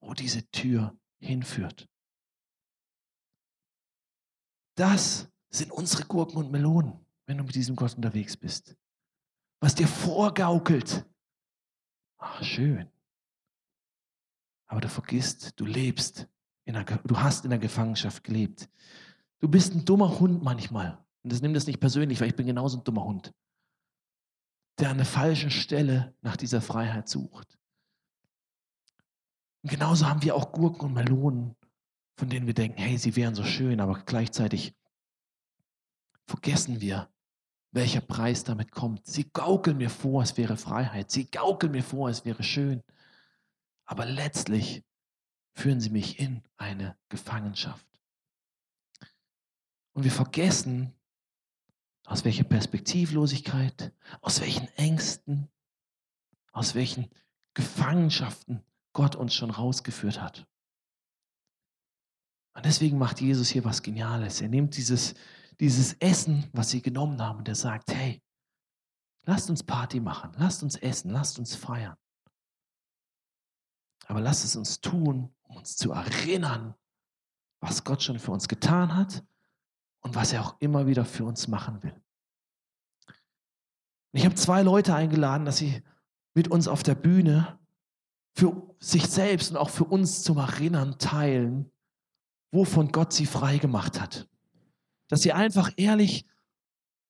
wo 0.00 0.12
diese 0.14 0.48
Tür 0.50 0.96
hinführt. 1.20 1.88
Das 4.74 5.28
sind 5.50 5.70
unsere 5.70 6.04
Gurken 6.04 6.38
und 6.38 6.50
Melonen, 6.50 7.04
wenn 7.26 7.38
du 7.38 7.44
mit 7.44 7.54
diesem 7.54 7.76
Gott 7.76 7.94
unterwegs 7.94 8.36
bist. 8.36 8.76
Was 9.60 9.74
dir 9.74 9.86
vorgaukelt. 9.86 11.06
Ach, 12.18 12.42
schön. 12.42 12.90
Aber 14.66 14.80
du 14.80 14.88
vergisst, 14.88 15.58
du 15.60 15.66
lebst, 15.66 16.26
einer, 16.66 16.84
du 16.84 17.18
hast 17.18 17.44
in 17.44 17.50
der 17.50 17.58
Gefangenschaft 17.58 18.24
gelebt. 18.24 18.68
Du 19.40 19.48
bist 19.48 19.74
ein 19.74 19.84
dummer 19.84 20.18
Hund 20.18 20.42
manchmal. 20.42 21.04
Und 21.22 21.32
das 21.32 21.42
nimmt 21.42 21.54
das 21.54 21.66
nicht 21.66 21.80
persönlich, 21.80 22.20
weil 22.20 22.28
ich 22.28 22.36
bin 22.36 22.46
genauso 22.46 22.78
ein 22.78 22.84
dummer 22.84 23.04
Hund, 23.04 23.32
der 24.78 24.90
an 24.90 24.96
der 24.96 25.06
falschen 25.06 25.50
Stelle 25.50 26.16
nach 26.22 26.36
dieser 26.36 26.60
Freiheit 26.60 27.08
sucht. 27.08 27.58
Und 29.62 29.70
genauso 29.70 30.08
haben 30.08 30.22
wir 30.22 30.34
auch 30.34 30.52
Gurken 30.52 30.86
und 30.86 30.94
Melonen, 30.94 31.56
von 32.16 32.28
denen 32.28 32.46
wir 32.46 32.54
denken, 32.54 32.78
hey, 32.78 32.98
sie 32.98 33.16
wären 33.16 33.34
so 33.34 33.44
schön, 33.44 33.80
aber 33.80 34.02
gleichzeitig 34.04 34.74
vergessen 36.26 36.80
wir, 36.80 37.08
welcher 37.70 38.00
Preis 38.00 38.44
damit 38.44 38.70
kommt. 38.72 39.06
Sie 39.06 39.30
gaukeln 39.30 39.78
mir 39.78 39.90
vor, 39.90 40.22
es 40.22 40.36
wäre 40.36 40.56
Freiheit. 40.56 41.10
Sie 41.10 41.30
gaukeln 41.30 41.72
mir 41.72 41.82
vor, 41.82 42.10
es 42.10 42.24
wäre 42.24 42.42
schön. 42.42 42.82
Aber 43.84 44.04
letztlich 44.04 44.84
führen 45.54 45.80
sie 45.80 45.90
mich 45.90 46.18
in 46.18 46.42
eine 46.56 46.96
Gefangenschaft. 47.08 47.86
Und 49.92 50.04
wir 50.04 50.10
vergessen, 50.10 50.92
aus 52.04 52.24
welcher 52.24 52.44
Perspektivlosigkeit, 52.44 53.92
aus 54.20 54.40
welchen 54.40 54.68
Ängsten, 54.76 55.48
aus 56.52 56.74
welchen 56.74 57.08
Gefangenschaften 57.54 58.62
Gott 58.92 59.16
uns 59.16 59.34
schon 59.34 59.50
rausgeführt 59.50 60.20
hat. 60.20 60.46
Und 62.54 62.66
deswegen 62.66 62.98
macht 62.98 63.20
Jesus 63.20 63.48
hier 63.48 63.64
was 63.64 63.82
Geniales. 63.82 64.40
Er 64.40 64.48
nimmt 64.48 64.76
dieses, 64.76 65.14
dieses 65.58 65.94
Essen, 65.94 66.48
was 66.52 66.70
sie 66.70 66.82
genommen 66.82 67.20
haben, 67.20 67.38
und 67.38 67.48
er 67.48 67.54
sagt, 67.54 67.92
hey, 67.94 68.22
lasst 69.24 69.48
uns 69.48 69.62
Party 69.62 70.00
machen, 70.00 70.32
lasst 70.36 70.62
uns 70.62 70.76
essen, 70.76 71.10
lasst 71.10 71.38
uns 71.38 71.54
feiern. 71.54 71.96
Aber 74.06 74.20
lasst 74.20 74.44
es 74.44 74.56
uns 74.56 74.80
tun, 74.80 75.34
um 75.44 75.56
uns 75.56 75.76
zu 75.76 75.92
erinnern, 75.92 76.74
was 77.60 77.84
Gott 77.84 78.02
schon 78.02 78.18
für 78.18 78.32
uns 78.32 78.48
getan 78.48 78.94
hat 78.94 79.24
und 80.00 80.14
was 80.14 80.32
er 80.32 80.44
auch 80.44 80.60
immer 80.60 80.86
wieder 80.86 81.04
für 81.04 81.24
uns 81.24 81.48
machen 81.48 81.82
will. 81.82 81.98
Ich 84.12 84.24
habe 84.26 84.34
zwei 84.34 84.62
Leute 84.62 84.94
eingeladen, 84.94 85.46
dass 85.46 85.56
sie 85.58 85.82
mit 86.34 86.48
uns 86.48 86.68
auf 86.68 86.82
der 86.82 86.94
Bühne 86.94 87.58
für 88.34 88.74
sich 88.78 89.06
selbst 89.06 89.50
und 89.50 89.56
auch 89.56 89.70
für 89.70 89.84
uns 89.84 90.22
zum 90.22 90.38
Erinnern 90.38 90.98
teilen, 90.98 91.70
wovon 92.50 92.92
Gott 92.92 93.12
sie 93.12 93.26
frei 93.26 93.58
gemacht 93.58 94.00
hat. 94.00 94.28
Dass 95.08 95.22
sie 95.22 95.32
einfach 95.32 95.70
ehrlich 95.76 96.26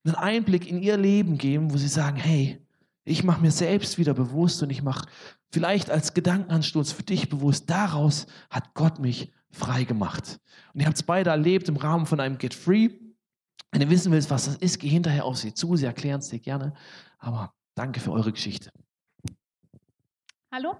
einen 0.04 0.16
Einblick 0.16 0.68
in 0.68 0.82
ihr 0.82 0.96
Leben 0.96 1.38
geben, 1.38 1.72
wo 1.72 1.76
sie 1.76 1.88
sagen, 1.88 2.16
hey, 2.16 2.60
ich 3.04 3.24
mache 3.24 3.40
mir 3.40 3.50
selbst 3.50 3.98
wieder 3.98 4.14
bewusst 4.14 4.62
und 4.62 4.70
ich 4.70 4.82
mache 4.82 5.08
vielleicht 5.52 5.90
als 5.90 6.14
Gedankenanstoß 6.14 6.92
für 6.92 7.02
dich 7.02 7.28
bewusst, 7.28 7.68
daraus 7.68 8.26
hat 8.50 8.74
Gott 8.74 8.98
mich 8.98 9.32
frei 9.50 9.84
gemacht. 9.84 10.40
Und 10.72 10.80
ihr 10.80 10.86
habt 10.86 10.96
es 10.96 11.02
beide 11.02 11.30
erlebt 11.30 11.68
im 11.68 11.76
Rahmen 11.76 12.06
von 12.06 12.20
einem 12.20 12.38
Get 12.38 12.54
Free. 12.54 12.90
Wenn 13.70 13.80
du 13.80 13.90
wissen 13.90 14.12
willst, 14.12 14.30
was 14.30 14.46
das 14.46 14.56
ist, 14.56 14.78
geh 14.78 14.88
hinterher 14.88 15.24
auf 15.24 15.36
sie 15.36 15.54
zu, 15.54 15.76
sie 15.76 15.86
erklären 15.86 16.20
es 16.20 16.28
dir 16.28 16.38
gerne. 16.38 16.74
Aber 17.18 17.54
danke 17.74 18.00
für 18.00 18.12
eure 18.12 18.32
Geschichte. 18.32 18.70
Hallo, 20.50 20.76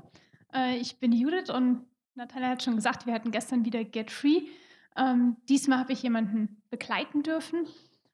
äh, 0.54 0.76
ich 0.76 0.98
bin 0.98 1.12
Judith 1.12 1.50
und 1.50 1.86
Natalia 2.14 2.48
hat 2.48 2.62
schon 2.62 2.76
gesagt, 2.76 3.06
wir 3.06 3.14
hatten 3.14 3.30
gestern 3.30 3.64
wieder 3.64 3.84
Get 3.84 4.10
Free. 4.10 4.48
Ähm, 4.96 5.36
diesmal 5.48 5.78
habe 5.78 5.92
ich 5.92 6.02
jemanden 6.02 6.62
begleiten 6.70 7.22
dürfen. 7.22 7.66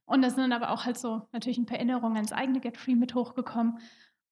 Und 0.04 0.22
da 0.22 0.30
sind 0.30 0.38
dann 0.38 0.52
aber 0.52 0.70
auch 0.70 0.84
halt 0.84 0.98
so 0.98 1.28
natürlich 1.32 1.58
ein 1.58 1.66
paar 1.66 1.76
Erinnerungen 1.76 2.16
ans 2.16 2.32
eigene 2.32 2.60
Get 2.60 2.76
Free 2.76 2.94
mit 2.94 3.14
hochgekommen. 3.14 3.78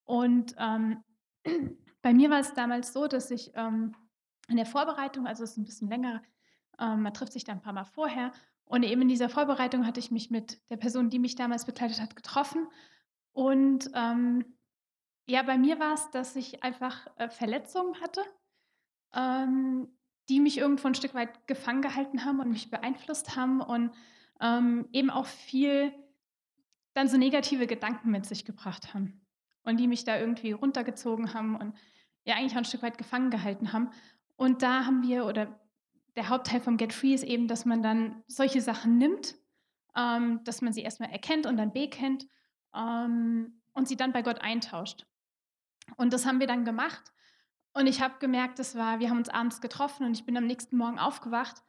Und 0.05 0.55
ähm, 0.59 1.03
bei 2.03 2.15
mir 2.15 2.31
war 2.31 2.39
es 2.39 2.55
damals 2.55 2.93
so, 2.93 3.07
dass 3.07 3.31
ich 3.31 3.53
ähm, 3.55 3.95
in 4.49 4.57
der 4.57 4.67
Vorbereitung, 4.67 5.27
also 5.27 5.45
es 5.45 5.53
ist 5.53 5.57
ein 5.59 5.65
bisschen 5.65 5.89
länger, 5.89 6.23
ähm, 6.79 7.03
man 7.03 7.13
trifft 7.13 7.33
sich 7.33 7.45
da 7.45 7.53
ein 7.53 7.61
paar 7.61 7.73
Mal 7.73 7.85
vorher. 7.85 8.33
Und 8.65 8.83
eben 8.85 9.03
in 9.03 9.09
dieser 9.09 9.29
Vorbereitung 9.29 9.87
hatte 9.87 10.01
ich 10.01 10.11
mich 10.11 10.31
mit 10.31 10.61
der 10.71 10.77
Person, 10.77 11.11
die 11.11 11.19
mich 11.19 11.35
damals 11.35 11.67
begleitet 11.67 12.01
hat, 12.01 12.17
getroffen. 12.17 12.67
Und 13.33 13.91
ähm, 13.95 14.56
ja, 15.27 15.43
bei 15.43 15.59
mir 15.59 15.79
war 15.79 15.95
es, 15.95 16.11
dass 16.11 16.37
ich 16.37 16.63
einfach 16.63 17.07
äh, 17.17 17.29
Verletzungen 17.29 18.01
hatte 18.01 18.23
ähm, 19.17 19.89
die 20.29 20.41
mich 20.41 20.59
irgendwo 20.59 20.89
ein 20.89 20.95
Stück 20.95 21.15
weit 21.15 21.47
gefangen 21.47 21.83
gehalten 21.83 22.25
haben 22.25 22.41
und 22.41 22.51
mich 22.51 22.71
beeinflusst 22.71 23.37
haben 23.37 23.61
und 23.61 23.93
ähm, 24.41 24.89
eben 24.93 25.11
auch 25.11 25.27
viel 25.27 25.93
dann 26.95 27.09
so 27.09 27.17
negative 27.17 27.67
Gedanken 27.67 28.11
mit 28.11 28.27
sich 28.27 28.45
gebracht 28.45 28.93
haben 28.95 29.25
und 29.63 29.79
die 29.79 29.87
mich 29.87 30.05
da 30.05 30.19
irgendwie 30.19 30.53
runtergezogen 30.53 31.35
haben 31.35 31.57
und 31.57 31.77
ja 32.25 32.35
eigentlich 32.35 32.53
auch 32.53 32.59
ein 32.59 32.65
Stück 32.65 32.83
weit 32.83 32.99
gefangen 32.99 33.31
gehalten 33.31 33.73
haben. 33.73 33.91
Und 34.37 34.63
da 34.63 34.85
haben 34.85 35.03
wir, 35.03 35.27
oder 35.27 35.61
der 36.17 36.29
Hauptteil 36.29 36.61
vom 36.61 36.77
Get 36.77 36.93
Free 36.93 37.15
ist 37.15 37.25
eben, 37.25 37.47
dass 37.49 37.65
man 37.65 37.83
dann 37.83 38.23
solche 38.27 38.61
Sachen 38.61 38.99
nimmt, 38.99 39.37
ähm, 39.97 40.43
dass 40.45 40.61
man 40.61 40.73
sie 40.73 40.83
erstmal 40.83 41.11
erkennt 41.11 41.47
und 41.47 41.57
dann 41.57 41.73
bekennt 41.73 42.27
ähm, 42.75 43.63
und 43.75 43.87
sie 43.87 43.97
dann 43.97 44.13
bei 44.13 44.23
Gott 44.23 44.41
eintauscht. 44.41 45.07
Und 45.97 46.13
das 46.13 46.27
haben 46.27 46.41
wir 46.41 46.47
dann 46.47 46.65
gemacht. 46.65 47.13
Und 47.73 47.87
ich 47.87 48.01
habe 48.01 48.15
gemerkt, 48.19 48.59
das 48.59 48.75
war, 48.75 49.01
wir 49.01 49.11
haben 49.11 49.19
uns 49.19 49.29
abends 49.29 49.61
getroffen 49.61 50.07
und 50.07 50.17
ich 50.17 50.25
bin 50.25 50.37
am 50.37 50.47
nächsten 50.47 50.77
Morgen 50.77 50.99
aufgewacht 50.99 51.63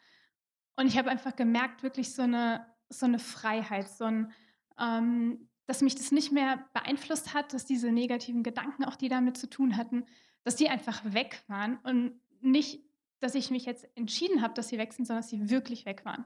und 0.78 0.88
ich 0.88 0.98
habe 0.98 1.10
einfach 1.10 1.36
gemerkt, 1.36 1.84
wirklich 1.84 2.14
so 2.14 2.22
eine, 2.22 2.66
so 2.88 3.06
eine 3.06 3.20
Freiheit, 3.20 3.90
so 3.90 4.06
ein, 4.06 4.32
ähm, 4.80 5.50
dass 5.66 5.82
mich 5.82 5.96
das 5.96 6.14
nicht 6.14 6.32
mehr 6.32 6.66
beeinflusst 6.74 7.34
hat, 7.34 7.52
dass 7.52 7.66
diese 7.66 7.92
negativen 7.92 8.42
Gedanken, 8.42 8.86
auch 8.86 8.96
die 8.96 9.10
damit 9.10 9.38
zu 9.38 9.50
tun 9.50 9.76
hatten, 9.76 10.06
dass 10.44 10.56
die 10.56 10.70
einfach 10.70 11.02
weg 11.04 11.44
waren 11.48 11.78
und 11.84 12.22
nicht, 12.40 12.86
dass 13.20 13.36
ich 13.36 13.52
mich 13.52 13.66
jetzt 13.66 13.86
entschieden 13.96 14.42
habe, 14.42 14.54
dass 14.54 14.70
sie 14.70 14.78
weg 14.78 14.94
sind, 14.94 15.06
sondern 15.06 15.24
dass 15.24 15.30
sie 15.30 15.50
wirklich 15.50 15.86
weg 15.86 16.06
waren. 16.06 16.24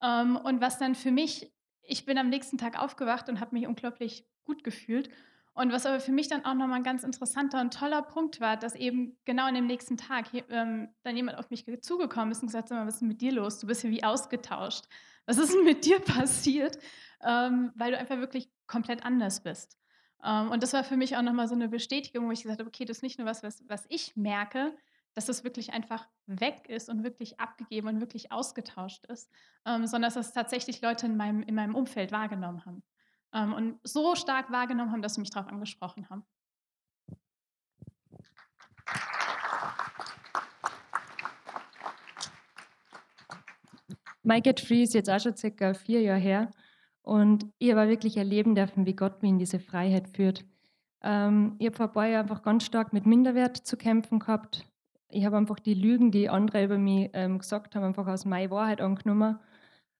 Ähm, 0.00 0.36
und 0.36 0.62
was 0.62 0.78
dann 0.78 0.94
für 0.94 1.10
mich, 1.10 1.52
ich 1.82 2.06
bin 2.06 2.16
am 2.16 2.30
nächsten 2.30 2.56
Tag 2.56 2.80
aufgewacht 2.80 3.28
und 3.28 3.40
habe 3.40 3.54
mich 3.54 3.66
unglaublich 3.66 4.26
gut 4.44 4.64
gefühlt 4.64 5.10
und 5.54 5.70
was 5.70 5.84
aber 5.84 6.00
für 6.00 6.12
mich 6.12 6.28
dann 6.28 6.44
auch 6.44 6.54
nochmal 6.54 6.78
ein 6.78 6.82
ganz 6.82 7.04
interessanter 7.04 7.60
und 7.60 7.74
toller 7.74 8.02
Punkt 8.02 8.40
war, 8.40 8.56
dass 8.56 8.74
eben 8.74 9.18
genau 9.26 9.44
an 9.44 9.54
dem 9.54 9.66
nächsten 9.66 9.98
Tag 9.98 10.28
ähm, 10.48 10.88
dann 11.02 11.16
jemand 11.16 11.38
auf 11.38 11.50
mich 11.50 11.66
zugekommen 11.82 12.32
ist 12.32 12.40
und 12.40 12.46
gesagt 12.46 12.70
hat, 12.70 12.86
was 12.86 12.94
ist 12.94 13.00
denn 13.00 13.08
mit 13.08 13.20
dir 13.20 13.32
los? 13.32 13.58
Du 13.58 13.66
bist 13.66 13.82
ja 13.82 13.90
wie 13.90 14.02
ausgetauscht. 14.02 14.86
Was 15.26 15.36
ist 15.36 15.52
denn 15.52 15.64
mit 15.64 15.84
dir 15.84 16.00
passiert? 16.04 16.78
Ähm, 17.22 17.70
weil 17.74 17.92
du 17.92 17.98
einfach 17.98 18.16
wirklich 18.16 18.50
komplett 18.66 19.04
anders 19.04 19.42
bist. 19.42 19.78
Ähm, 20.24 20.50
und 20.50 20.62
das 20.62 20.72
war 20.72 20.84
für 20.84 20.96
mich 20.96 21.18
auch 21.18 21.22
nochmal 21.22 21.48
so 21.48 21.54
eine 21.54 21.68
Bestätigung, 21.68 22.28
wo 22.28 22.32
ich 22.32 22.42
gesagt 22.42 22.60
habe, 22.60 22.68
okay, 22.68 22.86
das 22.86 22.98
ist 22.98 23.02
nicht 23.02 23.18
nur 23.18 23.28
was, 23.28 23.42
was, 23.42 23.62
was 23.68 23.84
ich 23.90 24.16
merke, 24.16 24.74
dass 25.14 25.28
es 25.28 25.44
wirklich 25.44 25.74
einfach 25.74 26.08
weg 26.26 26.66
ist 26.70 26.88
und 26.88 27.04
wirklich 27.04 27.38
abgegeben 27.38 27.88
und 27.88 28.00
wirklich 28.00 28.32
ausgetauscht 28.32 29.04
ist, 29.06 29.30
ähm, 29.66 29.86
sondern 29.86 30.08
dass 30.08 30.14
das 30.14 30.32
tatsächlich 30.32 30.80
Leute 30.80 31.04
in 31.04 31.18
meinem, 31.18 31.42
in 31.42 31.54
meinem 31.54 31.74
Umfeld 31.74 32.10
wahrgenommen 32.10 32.64
haben 32.64 32.82
ähm, 33.34 33.52
und 33.52 33.78
so 33.84 34.14
stark 34.14 34.50
wahrgenommen 34.50 34.92
haben, 34.92 35.02
dass 35.02 35.14
sie 35.14 35.20
mich 35.20 35.30
darauf 35.30 35.50
angesprochen 35.50 36.08
haben. 36.10 36.24
My 44.24 44.40
Get 44.40 44.60
Free 44.60 44.82
ist 44.82 44.94
jetzt 44.94 45.10
auch 45.10 45.18
schon 45.18 45.36
circa 45.36 45.74
vier 45.74 46.00
Jahre 46.00 46.20
her 46.20 46.50
und 47.02 47.46
ich 47.58 47.72
habe 47.72 47.88
wirklich 47.88 48.16
erleben 48.16 48.54
dürfen, 48.54 48.86
wie 48.86 48.94
Gott 48.94 49.22
mich 49.22 49.30
in 49.30 49.38
diese 49.38 49.58
Freiheit 49.58 50.08
führt. 50.08 50.44
Ähm, 51.02 51.56
ich 51.58 51.66
habe 51.66 51.76
vor 51.76 51.86
ein 51.86 51.92
paar 51.92 52.06
Jahren 52.06 52.22
einfach 52.22 52.42
ganz 52.42 52.64
stark 52.64 52.92
mit 52.92 53.06
Minderwert 53.06 53.56
zu 53.56 53.76
kämpfen 53.76 54.20
gehabt. 54.20 54.64
Ich 55.08 55.24
habe 55.24 55.36
einfach 55.36 55.58
die 55.58 55.74
Lügen, 55.74 56.12
die 56.12 56.28
andere 56.28 56.64
über 56.64 56.78
mich 56.78 57.10
ähm, 57.12 57.38
gesagt 57.38 57.74
haben, 57.74 57.84
einfach 57.84 58.06
aus 58.06 58.24
meiner 58.24 58.50
Wahrheit 58.50 58.80
angenommen. 58.80 59.40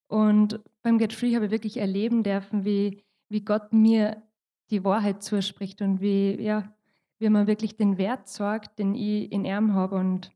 Und 0.07 0.61
beim 0.83 0.99
Get 0.99 1.12
Free 1.12 1.35
habe 1.35 1.47
ich 1.47 1.51
wirklich 1.51 1.79
erleben 1.79 2.23
dürfen, 2.23 2.64
wie 2.64 3.03
wie 3.33 3.40
Gott 3.40 3.73
mir 3.73 4.23
die 4.71 4.85
Wahrheit 4.85 5.23
zuspricht 5.23 5.83
und 5.83 6.01
wie, 6.01 6.40
ja, 6.40 6.73
wie 7.18 7.29
man 7.29 7.47
wirklich 7.47 7.77
den 7.77 7.99
Wert 7.99 8.29
sorgt, 8.29 8.79
den 8.79 8.95
ich 8.95 9.31
in 9.31 9.45
ihm 9.45 9.75
habe. 9.75 9.97
Und 9.97 10.33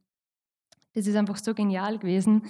das 0.94 1.06
ist 1.06 1.16
einfach 1.16 1.36
so 1.36 1.54
genial 1.54 1.98
gewesen. 1.98 2.42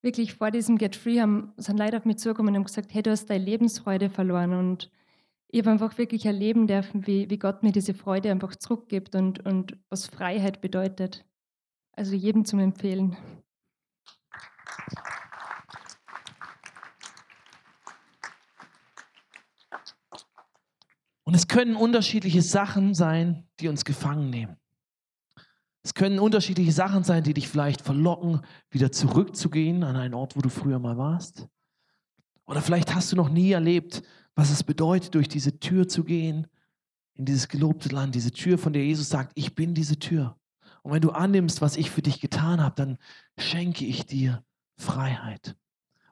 Wirklich 0.00 0.34
vor 0.34 0.50
diesem 0.50 0.78
Get 0.78 0.96
Free 0.96 1.20
haben, 1.20 1.52
sind 1.56 1.78
Leute 1.78 1.96
auf 1.96 2.04
mich 2.04 2.18
zugekommen 2.18 2.54
und 2.54 2.56
haben 2.56 2.64
gesagt, 2.64 2.92
hey, 2.94 3.02
du 3.02 3.10
hast 3.10 3.26
deine 3.26 3.44
Lebensfreude 3.44 4.10
verloren. 4.10 4.54
Und 4.54 4.90
ich 5.48 5.60
habe 5.60 5.70
einfach 5.70 5.96
wirklich 5.98 6.26
erleben 6.26 6.66
dürfen, 6.66 7.06
wie, 7.06 7.28
wie 7.28 7.38
Gott 7.38 7.62
mir 7.62 7.72
diese 7.72 7.94
Freude 7.94 8.30
einfach 8.30 8.56
zurückgibt 8.56 9.14
und, 9.14 9.44
und 9.44 9.76
was 9.90 10.06
Freiheit 10.06 10.60
bedeutet. 10.60 11.24
Also 11.92 12.14
jedem 12.14 12.44
zum 12.44 12.58
Empfehlen. 12.58 13.16
Und 21.32 21.36
es 21.36 21.48
können 21.48 21.76
unterschiedliche 21.76 22.42
Sachen 22.42 22.92
sein, 22.92 23.48
die 23.58 23.68
uns 23.68 23.86
gefangen 23.86 24.28
nehmen. 24.28 24.58
Es 25.82 25.94
können 25.94 26.18
unterschiedliche 26.18 26.72
Sachen 26.72 27.04
sein, 27.04 27.24
die 27.24 27.32
dich 27.32 27.48
vielleicht 27.48 27.80
verlocken, 27.80 28.42
wieder 28.70 28.92
zurückzugehen 28.92 29.82
an 29.82 29.96
einen 29.96 30.12
Ort, 30.12 30.36
wo 30.36 30.42
du 30.42 30.50
früher 30.50 30.78
mal 30.78 30.98
warst. 30.98 31.48
Oder 32.44 32.60
vielleicht 32.60 32.94
hast 32.94 33.12
du 33.12 33.16
noch 33.16 33.30
nie 33.30 33.50
erlebt, 33.50 34.02
was 34.34 34.50
es 34.50 34.62
bedeutet, 34.62 35.14
durch 35.14 35.26
diese 35.26 35.58
Tür 35.58 35.88
zu 35.88 36.04
gehen, 36.04 36.48
in 37.14 37.24
dieses 37.24 37.48
gelobte 37.48 37.88
Land, 37.88 38.14
diese 38.14 38.32
Tür, 38.32 38.58
von 38.58 38.74
der 38.74 38.84
Jesus 38.84 39.08
sagt, 39.08 39.32
ich 39.34 39.54
bin 39.54 39.72
diese 39.72 39.98
Tür. 39.98 40.38
Und 40.82 40.92
wenn 40.92 41.00
du 41.00 41.12
annimmst, 41.12 41.62
was 41.62 41.78
ich 41.78 41.90
für 41.90 42.02
dich 42.02 42.20
getan 42.20 42.60
habe, 42.60 42.74
dann 42.74 42.98
schenke 43.38 43.86
ich 43.86 44.04
dir 44.04 44.44
Freiheit. 44.76 45.56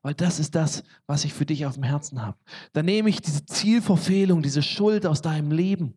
Weil 0.02 0.14
das 0.14 0.38
ist 0.38 0.54
das, 0.54 0.82
was 1.06 1.24
ich 1.24 1.34
für 1.34 1.44
dich 1.44 1.66
auf 1.66 1.74
dem 1.74 1.82
Herzen 1.82 2.22
habe. 2.22 2.38
Dann 2.72 2.86
nehme 2.86 3.10
ich 3.10 3.20
diese 3.20 3.44
Zielverfehlung, 3.44 4.42
diese 4.42 4.62
Schuld 4.62 5.06
aus 5.06 5.20
deinem 5.20 5.52
Leben. 5.52 5.96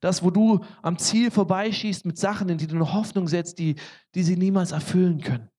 Das, 0.00 0.22
wo 0.22 0.30
du 0.30 0.64
am 0.82 0.98
Ziel 0.98 1.30
vorbeischießt 1.30 2.06
mit 2.06 2.18
Sachen, 2.18 2.48
in 2.48 2.58
die 2.58 2.66
du 2.66 2.76
eine 2.76 2.92
Hoffnung 2.92 3.28
setzt, 3.28 3.58
die, 3.58 3.76
die 4.14 4.22
sie 4.22 4.36
niemals 4.36 4.72
erfüllen 4.72 5.20
können. 5.20 5.50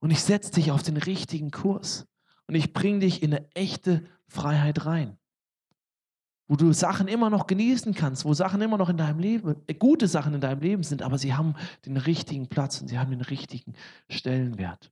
Und 0.00 0.10
ich 0.10 0.20
setze 0.20 0.52
dich 0.52 0.70
auf 0.70 0.82
den 0.82 0.96
richtigen 0.96 1.50
Kurs. 1.50 2.06
Und 2.46 2.54
ich 2.54 2.72
bringe 2.72 3.00
dich 3.00 3.22
in 3.22 3.34
eine 3.34 3.48
echte 3.54 4.04
Freiheit 4.28 4.86
rein 4.86 5.18
wo 6.48 6.56
du 6.56 6.72
Sachen 6.72 7.08
immer 7.08 7.28
noch 7.30 7.46
genießen 7.46 7.94
kannst, 7.94 8.24
wo 8.24 8.32
Sachen 8.32 8.62
immer 8.62 8.78
noch 8.78 8.88
in 8.88 8.96
deinem 8.96 9.18
Leben, 9.18 9.56
äh, 9.66 9.74
gute 9.74 10.08
Sachen 10.08 10.34
in 10.34 10.40
deinem 10.40 10.60
Leben 10.60 10.82
sind, 10.82 11.02
aber 11.02 11.18
sie 11.18 11.34
haben 11.34 11.54
den 11.84 11.98
richtigen 11.98 12.48
Platz 12.48 12.80
und 12.80 12.88
sie 12.88 12.98
haben 12.98 13.10
den 13.10 13.20
richtigen 13.20 13.74
Stellenwert. 14.08 14.90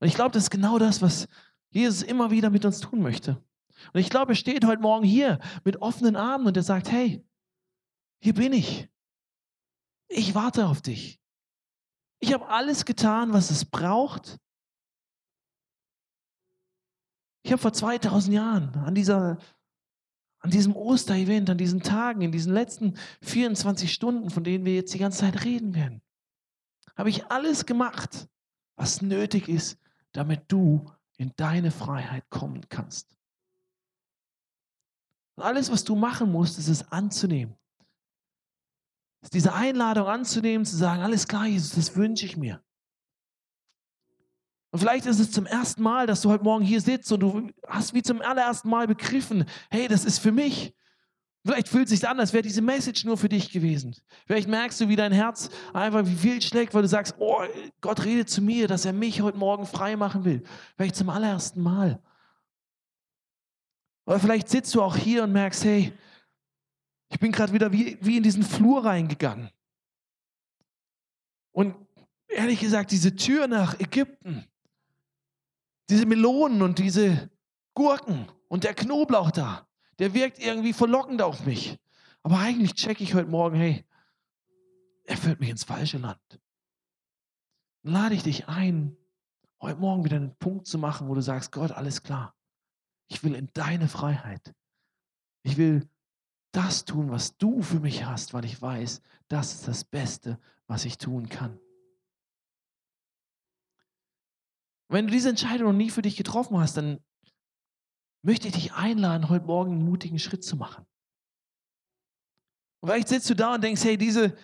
Und 0.00 0.08
ich 0.08 0.14
glaube, 0.14 0.32
das 0.32 0.44
ist 0.44 0.50
genau 0.50 0.78
das, 0.78 1.02
was 1.02 1.28
Jesus 1.70 2.02
immer 2.02 2.30
wieder 2.30 2.50
mit 2.50 2.64
uns 2.64 2.80
tun 2.80 3.00
möchte. 3.00 3.42
Und 3.92 4.00
ich 4.00 4.10
glaube, 4.10 4.32
er 4.32 4.36
steht 4.36 4.64
heute 4.64 4.82
Morgen 4.82 5.04
hier 5.04 5.38
mit 5.64 5.80
offenen 5.80 6.16
Armen 6.16 6.46
und 6.46 6.56
er 6.56 6.62
sagt, 6.62 6.90
hey, 6.90 7.24
hier 8.20 8.34
bin 8.34 8.52
ich. 8.52 8.88
Ich 10.08 10.34
warte 10.34 10.66
auf 10.66 10.82
dich. 10.82 11.20
Ich 12.18 12.32
habe 12.32 12.48
alles 12.48 12.84
getan, 12.84 13.32
was 13.32 13.50
es 13.50 13.64
braucht. 13.64 14.38
Ich 17.42 17.52
habe 17.52 17.62
vor 17.62 17.72
2000 17.72 18.34
Jahren 18.34 18.74
an 18.74 18.94
dieser 18.94 19.38
an 20.40 20.50
diesem 20.50 20.74
Osterevent, 20.74 21.50
an 21.50 21.58
diesen 21.58 21.82
Tagen, 21.82 22.22
in 22.22 22.32
diesen 22.32 22.52
letzten 22.52 22.94
24 23.22 23.92
Stunden, 23.92 24.30
von 24.30 24.42
denen 24.42 24.64
wir 24.64 24.74
jetzt 24.74 24.92
die 24.94 24.98
ganze 24.98 25.18
Zeit 25.18 25.44
reden 25.44 25.74
werden, 25.74 26.02
habe 26.96 27.10
ich 27.10 27.26
alles 27.26 27.66
gemacht, 27.66 28.26
was 28.76 29.02
nötig 29.02 29.48
ist, 29.48 29.78
damit 30.12 30.50
du 30.50 30.90
in 31.16 31.32
deine 31.36 31.70
Freiheit 31.70 32.28
kommen 32.30 32.68
kannst. 32.68 33.16
Und 35.36 35.44
alles, 35.44 35.70
was 35.70 35.84
du 35.84 35.94
machen 35.94 36.30
musst, 36.32 36.58
ist 36.58 36.68
es 36.68 36.90
anzunehmen. 36.92 37.56
Ist 39.22 39.34
diese 39.34 39.52
Einladung 39.52 40.06
anzunehmen, 40.06 40.64
zu 40.64 40.76
sagen, 40.76 41.02
alles 41.02 41.28
klar, 41.28 41.46
Jesus, 41.46 41.74
das 41.74 41.96
wünsche 41.96 42.26
ich 42.26 42.36
mir. 42.36 42.62
Und 44.70 44.78
vielleicht 44.78 45.06
ist 45.06 45.18
es 45.18 45.32
zum 45.32 45.46
ersten 45.46 45.82
Mal, 45.82 46.06
dass 46.06 46.22
du 46.22 46.30
heute 46.30 46.44
Morgen 46.44 46.64
hier 46.64 46.80
sitzt 46.80 47.10
und 47.12 47.20
du 47.20 47.50
hast 47.66 47.92
wie 47.92 48.02
zum 48.02 48.22
allerersten 48.22 48.70
Mal 48.70 48.86
begriffen, 48.86 49.44
hey, 49.68 49.88
das 49.88 50.04
ist 50.04 50.18
für 50.18 50.32
mich. 50.32 50.74
Vielleicht 51.44 51.68
fühlt 51.68 51.84
es 51.84 51.98
sich 51.98 52.06
an, 52.06 52.20
als 52.20 52.34
wäre 52.34 52.42
diese 52.42 52.60
Message 52.60 53.04
nur 53.04 53.16
für 53.16 53.30
dich 53.30 53.50
gewesen. 53.50 53.96
Vielleicht 54.26 54.48
merkst 54.48 54.80
du, 54.80 54.88
wie 54.88 54.96
dein 54.96 55.12
Herz 55.12 55.48
einfach 55.72 56.04
wie 56.04 56.22
wild 56.22 56.44
schlägt, 56.44 56.74
weil 56.74 56.82
du 56.82 56.88
sagst, 56.88 57.14
oh, 57.18 57.42
Gott 57.80 58.04
redet 58.04 58.28
zu 58.28 58.42
mir, 58.42 58.68
dass 58.68 58.84
er 58.84 58.92
mich 58.92 59.22
heute 59.22 59.38
Morgen 59.38 59.64
frei 59.66 59.96
machen 59.96 60.24
will. 60.24 60.42
Vielleicht 60.76 60.96
zum 60.96 61.08
allerersten 61.08 61.62
Mal. 61.62 62.02
Oder 64.04 64.20
vielleicht 64.20 64.50
sitzt 64.50 64.74
du 64.74 64.82
auch 64.82 64.96
hier 64.96 65.24
und 65.24 65.32
merkst, 65.32 65.64
hey, 65.64 65.92
ich 67.08 67.18
bin 67.18 67.32
gerade 67.32 67.52
wieder 67.52 67.72
wie, 67.72 67.96
wie 68.00 68.18
in 68.18 68.22
diesen 68.22 68.42
Flur 68.42 68.84
reingegangen. 68.84 69.50
Und 71.52 71.74
ehrlich 72.28 72.60
gesagt, 72.60 72.90
diese 72.90 73.16
Tür 73.16 73.46
nach 73.46 73.80
Ägypten, 73.80 74.44
diese 75.88 76.06
Melonen 76.06 76.60
und 76.60 76.78
diese 76.78 77.30
Gurken 77.74 78.30
und 78.48 78.64
der 78.64 78.74
Knoblauch 78.74 79.30
da, 79.30 79.66
der 80.00 80.14
wirkt 80.14 80.38
irgendwie 80.38 80.72
verlockend 80.72 81.22
auf 81.22 81.44
mich. 81.44 81.78
Aber 82.22 82.38
eigentlich 82.38 82.74
checke 82.74 83.04
ich 83.04 83.14
heute 83.14 83.30
Morgen, 83.30 83.56
hey, 83.56 83.84
er 85.04 85.16
führt 85.16 85.40
mich 85.40 85.50
ins 85.50 85.64
falsche 85.64 85.98
Land. 85.98 86.40
Dann 87.82 87.92
lade 87.92 88.14
ich 88.14 88.22
dich 88.22 88.48
ein, 88.48 88.96
heute 89.60 89.78
Morgen 89.78 90.04
wieder 90.04 90.16
einen 90.16 90.34
Punkt 90.36 90.66
zu 90.66 90.78
machen, 90.78 91.08
wo 91.08 91.14
du 91.14 91.20
sagst, 91.20 91.52
Gott, 91.52 91.72
alles 91.72 92.02
klar. 92.02 92.34
Ich 93.08 93.22
will 93.22 93.34
in 93.34 93.50
deine 93.52 93.88
Freiheit. 93.88 94.54
Ich 95.42 95.58
will 95.58 95.86
das 96.52 96.84
tun, 96.86 97.10
was 97.10 97.36
du 97.36 97.62
für 97.62 97.80
mich 97.80 98.04
hast, 98.04 98.32
weil 98.32 98.46
ich 98.46 98.60
weiß, 98.60 99.02
das 99.28 99.54
ist 99.54 99.68
das 99.68 99.84
Beste, 99.84 100.38
was 100.66 100.86
ich 100.86 100.96
tun 100.96 101.28
kann. 101.28 101.58
Wenn 104.88 105.06
du 105.06 105.12
diese 105.12 105.28
Entscheidung 105.28 105.68
noch 105.68 105.76
nie 105.76 105.90
für 105.90 106.02
dich 106.02 106.16
getroffen 106.16 106.58
hast, 106.58 106.76
dann 106.76 107.00
möchte 108.22 108.48
ich 108.48 108.54
dich 108.54 108.72
einladen, 108.72 109.28
heute 109.28 109.46
Morgen 109.46 109.72
einen 109.72 109.84
mutigen 109.84 110.18
Schritt 110.18 110.44
zu 110.44 110.56
machen. 110.56 110.86
Und 112.80 112.88
vielleicht 112.88 113.08
sitzt 113.08 113.28
du 113.30 113.34
da 113.34 113.54
und 113.54 113.62
denkst, 113.62 113.84
hey, 113.84 113.96
diese, 113.96 114.36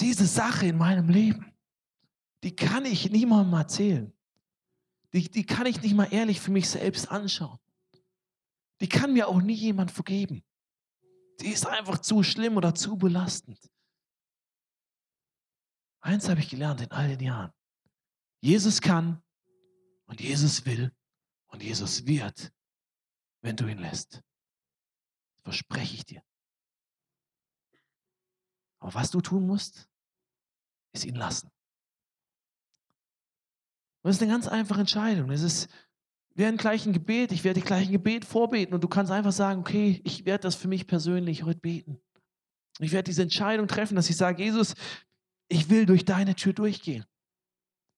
diese 0.00 0.26
Sache 0.26 0.66
in 0.66 0.76
meinem 0.76 1.08
Leben, 1.08 1.52
die 2.42 2.54
kann 2.54 2.84
ich 2.84 3.10
niemandem 3.10 3.54
erzählen. 3.54 4.12
Die, 5.12 5.30
die 5.30 5.46
kann 5.46 5.66
ich 5.66 5.80
nicht 5.80 5.94
mal 5.94 6.12
ehrlich 6.12 6.40
für 6.40 6.50
mich 6.50 6.68
selbst 6.68 7.10
anschauen. 7.10 7.58
Die 8.80 8.88
kann 8.88 9.12
mir 9.12 9.28
auch 9.28 9.40
nie 9.40 9.54
jemand 9.54 9.90
vergeben. 9.90 10.44
Die 11.40 11.48
ist 11.48 11.66
einfach 11.66 11.98
zu 11.98 12.22
schlimm 12.22 12.56
oder 12.56 12.74
zu 12.74 12.96
belastend. 12.96 13.58
Eins 16.00 16.28
habe 16.28 16.40
ich 16.40 16.50
gelernt 16.50 16.80
in 16.80 16.90
all 16.90 17.08
den 17.08 17.20
Jahren. 17.20 17.52
Jesus 18.40 18.80
kann 18.80 19.22
und 20.06 20.20
Jesus 20.20 20.66
will 20.66 20.92
und 21.54 21.62
Jesus 21.62 22.04
wird, 22.04 22.52
wenn 23.40 23.54
du 23.54 23.68
ihn 23.68 23.78
lässt. 23.78 24.14
Das 25.36 25.44
verspreche 25.44 25.94
ich 25.94 26.04
dir. 26.04 26.20
Aber 28.80 28.94
was 28.94 29.12
du 29.12 29.20
tun 29.20 29.46
musst, 29.46 29.88
ist 30.92 31.04
ihn 31.04 31.14
lassen. 31.14 31.46
Und 34.02 34.08
das 34.08 34.16
ist 34.16 34.22
eine 34.22 34.32
ganz 34.32 34.48
einfache 34.48 34.80
Entscheidung. 34.80 35.30
Es 35.30 35.42
ist, 35.42 35.68
wir 36.34 36.46
werden 36.46 36.56
gleich 36.56 36.86
ein 36.86 36.92
Gebet, 36.92 37.30
ich 37.30 37.44
werde 37.44 37.60
gleich 37.60 37.86
ein 37.86 37.92
Gebet 37.92 38.24
vorbeten 38.24 38.74
und 38.74 38.82
du 38.82 38.88
kannst 38.88 39.12
einfach 39.12 39.32
sagen, 39.32 39.60
okay, 39.60 40.02
ich 40.04 40.24
werde 40.24 40.42
das 40.42 40.56
für 40.56 40.66
mich 40.66 40.88
persönlich 40.88 41.44
heute 41.44 41.60
beten. 41.60 42.00
Ich 42.80 42.90
werde 42.90 43.04
diese 43.04 43.22
Entscheidung 43.22 43.68
treffen, 43.68 43.94
dass 43.94 44.10
ich 44.10 44.16
sage, 44.16 44.42
Jesus, 44.42 44.74
ich 45.46 45.70
will 45.70 45.86
durch 45.86 46.04
deine 46.04 46.34
Tür 46.34 46.52
durchgehen. 46.52 47.06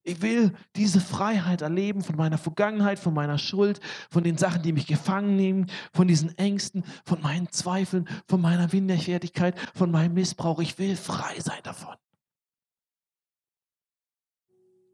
Ich 0.08 0.22
will 0.22 0.54
diese 0.76 1.00
Freiheit 1.00 1.62
erleben 1.62 2.00
von 2.00 2.14
meiner 2.14 2.38
Vergangenheit, 2.38 3.00
von 3.00 3.12
meiner 3.12 3.38
Schuld, 3.38 3.80
von 4.08 4.22
den 4.22 4.38
Sachen, 4.38 4.62
die 4.62 4.72
mich 4.72 4.86
gefangen 4.86 5.34
nehmen, 5.34 5.68
von 5.92 6.06
diesen 6.06 6.38
Ängsten, 6.38 6.84
von 7.04 7.20
meinen 7.20 7.50
Zweifeln, 7.50 8.08
von 8.28 8.40
meiner 8.40 8.68
Minderwertigkeit, 8.72 9.58
von 9.74 9.90
meinem 9.90 10.14
Missbrauch. 10.14 10.60
Ich 10.60 10.78
will 10.78 10.96
frei 10.96 11.40
sein 11.40 11.60
davon. 11.64 11.96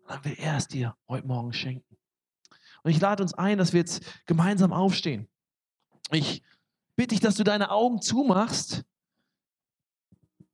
Dann 0.09 0.25
will 0.25 0.37
er 0.38 0.57
es 0.57 0.66
dir 0.66 0.96
heute 1.07 1.27
Morgen 1.27 1.53
schenken. 1.53 1.98
Und 2.83 2.90
ich 2.90 3.01
lade 3.01 3.22
uns 3.22 3.35
ein, 3.35 3.59
dass 3.59 3.75
wir 3.75 3.81
jetzt 3.81 4.25
gemeinsam 4.25 4.72
aufstehen. 4.72 5.29
Ich 6.11 6.42
bitte 6.96 7.09
dich, 7.09 7.20
dass 7.20 7.35
du 7.35 7.44
deine 7.44 7.70
Augen 7.70 8.01
zumachst, 8.01 8.83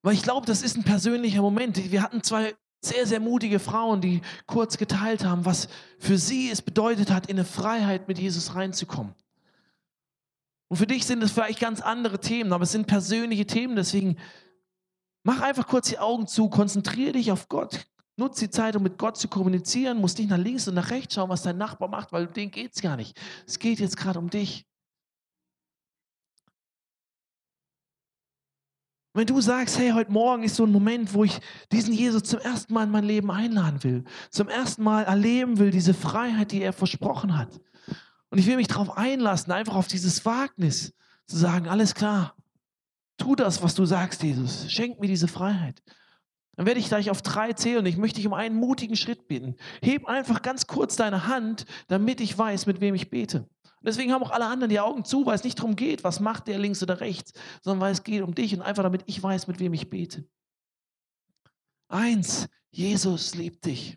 weil 0.02 0.14
ich 0.14 0.24
glaube, 0.24 0.46
das 0.46 0.62
ist 0.62 0.76
ein 0.76 0.82
persönlicher 0.82 1.42
Moment. 1.42 1.92
Wir 1.92 2.02
hatten 2.02 2.24
zwei 2.24 2.56
sehr, 2.80 3.06
sehr 3.06 3.20
mutige 3.20 3.58
Frauen, 3.58 4.00
die 4.00 4.20
kurz 4.46 4.78
geteilt 4.78 5.24
haben, 5.24 5.44
was 5.44 5.68
für 5.98 6.18
sie 6.18 6.50
es 6.50 6.62
bedeutet 6.62 7.10
hat, 7.10 7.26
in 7.26 7.36
eine 7.36 7.44
Freiheit 7.44 8.08
mit 8.08 8.18
Jesus 8.18 8.54
reinzukommen. 8.54 9.14
Und 10.68 10.76
für 10.76 10.86
dich 10.86 11.06
sind 11.06 11.22
es 11.22 11.32
vielleicht 11.32 11.60
ganz 11.60 11.80
andere 11.80 12.20
Themen, 12.20 12.52
aber 12.52 12.64
es 12.64 12.72
sind 12.72 12.86
persönliche 12.86 13.46
Themen. 13.46 13.74
Deswegen 13.74 14.16
mach 15.24 15.40
einfach 15.40 15.66
kurz 15.66 15.88
die 15.88 15.98
Augen 15.98 16.26
zu, 16.26 16.48
konzentriere 16.48 17.12
dich 17.12 17.32
auf 17.32 17.48
Gott. 17.48 17.86
Nutze 18.16 18.46
die 18.46 18.50
Zeit, 18.50 18.76
um 18.76 18.82
mit 18.82 18.98
Gott 18.98 19.16
zu 19.16 19.28
kommunizieren. 19.28 20.00
Musst 20.00 20.18
nicht 20.18 20.28
nach 20.28 20.38
links 20.38 20.68
und 20.68 20.74
nach 20.74 20.90
rechts 20.90 21.14
schauen, 21.14 21.30
was 21.30 21.42
dein 21.42 21.56
Nachbar 21.56 21.88
macht, 21.88 22.12
weil 22.12 22.26
um 22.26 22.32
den 22.32 22.50
geht 22.50 22.74
es 22.74 22.82
gar 22.82 22.96
nicht. 22.96 23.18
Es 23.46 23.58
geht 23.58 23.80
jetzt 23.80 23.96
gerade 23.96 24.18
um 24.18 24.28
dich. 24.28 24.67
Wenn 29.18 29.26
du 29.26 29.40
sagst, 29.40 29.76
hey, 29.76 29.90
heute 29.90 30.12
Morgen 30.12 30.44
ist 30.44 30.54
so 30.54 30.64
ein 30.64 30.70
Moment, 30.70 31.12
wo 31.12 31.24
ich 31.24 31.40
diesen 31.72 31.92
Jesus 31.92 32.22
zum 32.22 32.38
ersten 32.38 32.72
Mal 32.72 32.84
in 32.84 32.92
mein 32.92 33.02
Leben 33.02 33.32
einladen 33.32 33.82
will, 33.82 34.04
zum 34.30 34.46
ersten 34.48 34.84
Mal 34.84 35.02
erleben 35.02 35.58
will, 35.58 35.72
diese 35.72 35.92
Freiheit, 35.92 36.52
die 36.52 36.62
er 36.62 36.72
versprochen 36.72 37.36
hat. 37.36 37.60
Und 38.30 38.38
ich 38.38 38.46
will 38.46 38.54
mich 38.54 38.68
darauf 38.68 38.96
einlassen, 38.96 39.52
einfach 39.52 39.74
auf 39.74 39.88
dieses 39.88 40.24
Wagnis 40.24 40.94
zu 41.26 41.36
sagen, 41.36 41.66
alles 41.66 41.96
klar, 41.96 42.36
tu 43.16 43.34
das, 43.34 43.60
was 43.60 43.74
du 43.74 43.84
sagst, 43.86 44.22
Jesus, 44.22 44.70
schenk 44.70 45.00
mir 45.00 45.08
diese 45.08 45.26
Freiheit. 45.26 45.82
Dann 46.54 46.66
werde 46.66 46.78
ich 46.78 46.86
gleich 46.86 47.10
auf 47.10 47.20
drei 47.20 47.52
zählen 47.54 47.80
und 47.80 47.86
ich 47.86 47.96
möchte 47.96 48.18
dich 48.18 48.26
um 48.28 48.34
einen 48.34 48.54
mutigen 48.54 48.94
Schritt 48.94 49.26
bitten. 49.26 49.56
Heb 49.82 50.06
einfach 50.06 50.42
ganz 50.42 50.68
kurz 50.68 50.94
deine 50.94 51.26
Hand, 51.26 51.64
damit 51.88 52.20
ich 52.20 52.38
weiß, 52.38 52.66
mit 52.66 52.80
wem 52.80 52.94
ich 52.94 53.10
bete. 53.10 53.48
Und 53.80 53.86
deswegen 53.86 54.12
haben 54.12 54.22
auch 54.22 54.30
alle 54.30 54.46
anderen 54.46 54.70
die 54.70 54.80
Augen 54.80 55.04
zu, 55.04 55.24
weil 55.26 55.36
es 55.36 55.44
nicht 55.44 55.58
darum 55.58 55.76
geht, 55.76 56.04
was 56.04 56.20
macht 56.20 56.48
der 56.48 56.58
links 56.58 56.82
oder 56.82 57.00
rechts, 57.00 57.32
sondern 57.62 57.80
weil 57.80 57.92
es 57.92 58.02
geht 58.02 58.22
um 58.22 58.34
dich 58.34 58.54
und 58.54 58.62
einfach 58.62 58.82
damit 58.82 59.02
ich 59.06 59.22
weiß, 59.22 59.46
mit 59.46 59.60
wem 59.60 59.72
ich 59.72 59.88
bete. 59.88 60.26
Eins, 61.88 62.48
Jesus 62.70 63.34
liebt 63.34 63.64
dich. 63.64 63.96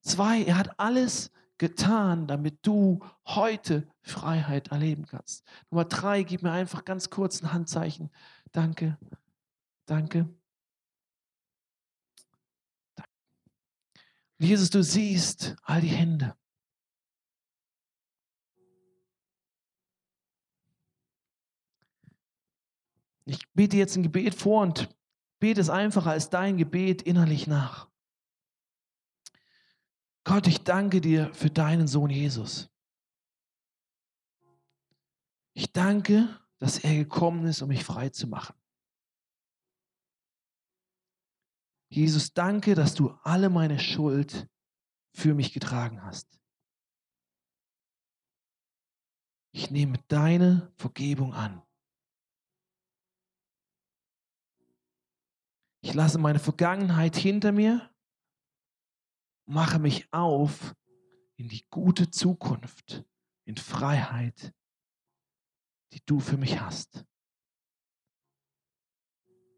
Zwei, 0.00 0.42
er 0.42 0.58
hat 0.58 0.78
alles 0.80 1.30
getan, 1.58 2.26
damit 2.26 2.58
du 2.62 3.00
heute 3.26 3.88
Freiheit 4.02 4.68
erleben 4.68 5.06
kannst. 5.06 5.44
Nummer 5.70 5.84
drei, 5.84 6.22
gib 6.22 6.42
mir 6.42 6.52
einfach 6.52 6.84
ganz 6.84 7.10
kurz 7.10 7.42
ein 7.42 7.52
Handzeichen. 7.52 8.10
Danke, 8.52 8.98
danke. 9.86 10.28
Jesus, 14.38 14.70
du 14.70 14.82
siehst 14.82 15.56
all 15.62 15.80
die 15.80 15.88
Hände. 15.88 16.36
Ich 23.26 23.52
bete 23.52 23.76
jetzt 23.76 23.96
ein 23.96 24.04
Gebet 24.04 24.34
vor 24.34 24.62
und 24.62 24.88
bete 25.40 25.60
es 25.60 25.68
einfach 25.68 26.06
als 26.06 26.30
dein 26.30 26.56
Gebet 26.56 27.02
innerlich 27.02 27.46
nach. 27.46 27.90
Gott, 30.24 30.46
ich 30.46 30.62
danke 30.64 31.00
dir 31.00 31.34
für 31.34 31.50
deinen 31.50 31.88
Sohn 31.88 32.10
Jesus. 32.10 32.70
Ich 35.54 35.72
danke, 35.72 36.40
dass 36.58 36.78
er 36.78 36.94
gekommen 36.94 37.46
ist, 37.46 37.62
um 37.62 37.68
mich 37.68 37.84
frei 37.84 38.08
zu 38.10 38.26
machen. 38.26 38.54
Jesus, 41.88 42.32
danke, 42.32 42.74
dass 42.74 42.94
du 42.94 43.10
alle 43.22 43.48
meine 43.48 43.78
Schuld 43.78 44.48
für 45.14 45.34
mich 45.34 45.52
getragen 45.52 46.02
hast. 46.02 46.40
Ich 49.52 49.70
nehme 49.70 49.98
deine 50.08 50.72
Vergebung 50.76 51.32
an. 51.32 51.65
Ich 55.86 55.94
lasse 55.94 56.18
meine 56.18 56.40
Vergangenheit 56.40 57.14
hinter 57.14 57.52
mir, 57.52 57.94
mache 59.44 59.78
mich 59.78 60.12
auf 60.12 60.74
in 61.36 61.48
die 61.48 61.64
gute 61.70 62.10
Zukunft, 62.10 63.04
in 63.44 63.56
Freiheit, 63.56 64.52
die 65.92 66.04
du 66.04 66.18
für 66.18 66.38
mich 66.38 66.60
hast. 66.60 67.06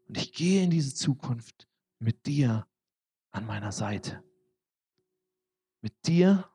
Und 0.07 0.17
ich 0.17 0.31
gehe 0.31 0.63
in 0.63 0.69
diese 0.69 0.93
Zukunft 0.93 1.67
mit 1.97 2.27
dir 2.27 2.67
an 3.31 3.47
meiner 3.47 3.71
Seite. 3.71 4.23
Mit 5.81 6.05
dir 6.05 6.47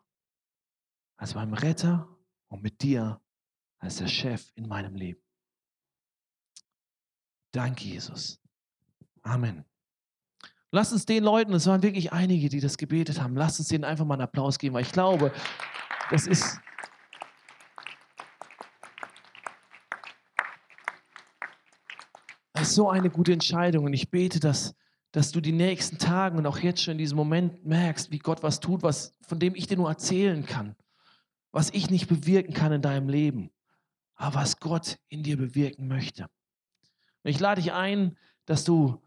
als 1.17 1.35
meinem 1.35 1.55
Retter 1.55 2.17
und 2.47 2.63
mit 2.63 2.81
dir 2.81 3.21
als 3.79 3.97
der 3.97 4.07
Chef 4.07 4.53
in 4.55 4.69
meinem 4.69 4.95
Leben. 4.95 5.21
Danke, 7.51 7.87
Jesus. 7.87 8.44
Amen. 9.25 9.65
Lass 10.71 10.93
uns 10.93 11.07
den 11.07 11.25
Leuten, 11.25 11.53
es 11.55 11.67
waren 11.67 11.83
wirklich 11.83 12.13
einige, 12.13 12.49
die 12.49 12.61
das 12.61 12.77
gebetet 12.77 13.21
haben, 13.21 13.37
lass 13.37 13.59
uns 13.59 13.69
denen 13.69 13.85
einfach 13.85 14.05
mal 14.05 14.15
einen 14.15 14.23
Applaus 14.23 14.59
geben, 14.59 14.75
weil 14.75 14.83
ich 14.83 14.93
glaube, 14.93 15.33
das 16.11 16.27
ist. 16.27 16.61
Das 22.53 22.69
ist 22.69 22.75
so 22.75 22.89
eine 22.89 23.11
gute 23.11 23.33
Entscheidung 23.33 23.85
und 23.85 23.93
ich 23.93 24.11
bete, 24.11 24.41
dass, 24.41 24.75
dass 25.13 25.33
du 25.33 25.41
die 25.41 25.53
nächsten 25.53 25.99
Tage 25.99 26.37
und 26.37 26.47
auch 26.47 26.59
jetzt 26.59 26.83
schon 26.83 26.93
in 26.93 26.99
diesem 26.99 27.17
Moment 27.17 27.65
merkst, 27.65 28.11
wie 28.11 28.19
Gott 28.19 28.43
was 28.43 28.61
tut, 28.61 28.83
was, 28.83 29.13
von 29.23 29.39
dem 29.39 29.55
ich 29.55 29.67
dir 29.67 29.77
nur 29.77 29.89
erzählen 29.89 30.45
kann, 30.47 30.77
was 31.53 31.71
ich 31.71 31.91
nicht 31.91 32.09
bewirken 32.09 32.55
kann 32.55 32.73
in 32.73 32.83
deinem 32.83 33.09
Leben, 33.09 33.51
aber 34.15 34.37
was 34.37 34.61
Gott 34.61 34.99
in 35.09 35.23
dir 35.23 35.37
bewirken 35.37 35.89
möchte. 35.89 36.25
Und 37.23 37.31
ich 37.31 37.39
lade 37.39 37.61
dich 37.61 37.73
ein, 37.73 38.17
dass 38.47 38.65
du 38.65 39.04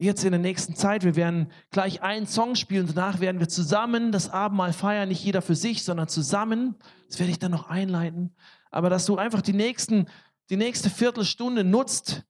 jetzt 0.00 0.24
in 0.24 0.32
der 0.32 0.40
nächsten 0.40 0.74
Zeit. 0.74 1.04
Wir 1.04 1.14
werden 1.14 1.52
gleich 1.70 2.02
einen 2.02 2.26
Song 2.26 2.54
spielen. 2.56 2.86
Danach 2.92 3.20
werden 3.20 3.38
wir 3.38 3.48
zusammen 3.48 4.12
das 4.12 4.30
Abendmahl 4.30 4.72
feiern. 4.72 5.08
Nicht 5.08 5.24
jeder 5.24 5.42
für 5.42 5.54
sich, 5.54 5.84
sondern 5.84 6.08
zusammen. 6.08 6.74
Das 7.08 7.18
werde 7.18 7.30
ich 7.30 7.38
dann 7.38 7.50
noch 7.50 7.68
einleiten. 7.68 8.34
Aber 8.70 8.88
dass 8.88 9.06
du 9.06 9.16
einfach 9.16 9.42
die, 9.42 9.52
nächsten, 9.52 10.06
die 10.48 10.56
nächste 10.56 10.90
Viertelstunde 10.90 11.64
nutzt. 11.64 12.24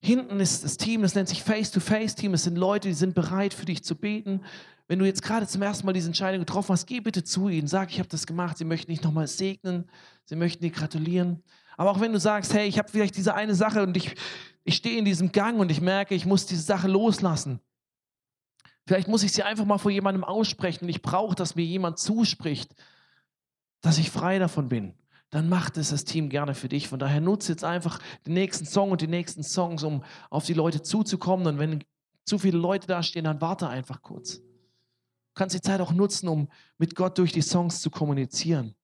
Hinten 0.00 0.38
ist 0.38 0.62
das 0.62 0.76
Team, 0.76 1.02
das 1.02 1.16
nennt 1.16 1.28
sich 1.28 1.42
Face-to-Face-Team. 1.42 2.34
Es 2.34 2.44
sind 2.44 2.56
Leute, 2.56 2.88
die 2.88 2.94
sind 2.94 3.14
bereit 3.14 3.52
für 3.52 3.64
dich 3.64 3.82
zu 3.82 3.96
beten. 3.96 4.42
Wenn 4.86 5.00
du 5.00 5.04
jetzt 5.04 5.22
gerade 5.22 5.48
zum 5.48 5.62
ersten 5.62 5.84
Mal 5.84 5.94
diese 5.94 6.06
Entscheidung 6.06 6.40
getroffen 6.40 6.72
hast, 6.72 6.86
geh 6.86 7.00
bitte 7.00 7.24
zu 7.24 7.48
ihnen. 7.48 7.66
Sag, 7.66 7.90
ich 7.90 7.98
habe 7.98 8.08
das 8.08 8.26
gemacht. 8.26 8.58
Sie 8.58 8.64
möchten 8.64 8.92
dich 8.92 9.02
nochmal 9.02 9.26
segnen. 9.26 9.90
Sie 10.24 10.36
möchten 10.36 10.62
dir 10.62 10.70
gratulieren. 10.70 11.42
Aber 11.76 11.90
auch 11.90 12.00
wenn 12.00 12.12
du 12.12 12.20
sagst, 12.20 12.54
hey, 12.54 12.68
ich 12.68 12.78
habe 12.78 12.88
vielleicht 12.88 13.16
diese 13.16 13.34
eine 13.34 13.56
Sache 13.56 13.82
und 13.82 13.96
ich, 13.96 14.14
ich 14.66 14.74
stehe 14.74 14.98
in 14.98 15.04
diesem 15.04 15.30
Gang 15.30 15.60
und 15.60 15.70
ich 15.70 15.80
merke, 15.80 16.14
ich 16.14 16.26
muss 16.26 16.44
diese 16.44 16.62
Sache 16.62 16.88
loslassen. 16.88 17.60
Vielleicht 18.84 19.06
muss 19.06 19.22
ich 19.22 19.32
sie 19.32 19.44
einfach 19.44 19.64
mal 19.64 19.78
vor 19.78 19.92
jemandem 19.92 20.24
aussprechen 20.24 20.84
und 20.84 20.88
ich 20.90 21.02
brauche, 21.02 21.36
dass 21.36 21.54
mir 21.54 21.64
jemand 21.64 21.98
zuspricht, 21.98 22.74
dass 23.80 23.98
ich 23.98 24.10
frei 24.10 24.38
davon 24.38 24.68
bin. 24.68 24.94
Dann 25.30 25.48
macht 25.48 25.76
es 25.76 25.90
das 25.90 26.04
Team 26.04 26.28
gerne 26.28 26.54
für 26.54 26.68
dich. 26.68 26.88
Von 26.88 26.98
daher 26.98 27.20
nutze 27.20 27.52
jetzt 27.52 27.64
einfach 27.64 28.00
den 28.26 28.34
nächsten 28.34 28.64
Song 28.64 28.90
und 28.90 29.00
die 29.00 29.08
nächsten 29.08 29.42
Songs, 29.42 29.82
um 29.84 30.04
auf 30.30 30.44
die 30.46 30.54
Leute 30.54 30.82
zuzukommen. 30.82 31.46
Und 31.46 31.58
wenn 31.58 31.84
zu 32.24 32.38
viele 32.38 32.58
Leute 32.58 32.86
da 32.86 33.02
stehen, 33.02 33.24
dann 33.24 33.40
warte 33.40 33.68
einfach 33.68 34.02
kurz. 34.02 34.38
Du 34.38 34.42
kannst 35.34 35.54
die 35.54 35.60
Zeit 35.60 35.80
auch 35.80 35.92
nutzen, 35.92 36.28
um 36.28 36.48
mit 36.78 36.94
Gott 36.94 37.18
durch 37.18 37.32
die 37.32 37.42
Songs 37.42 37.80
zu 37.80 37.90
kommunizieren. 37.90 38.75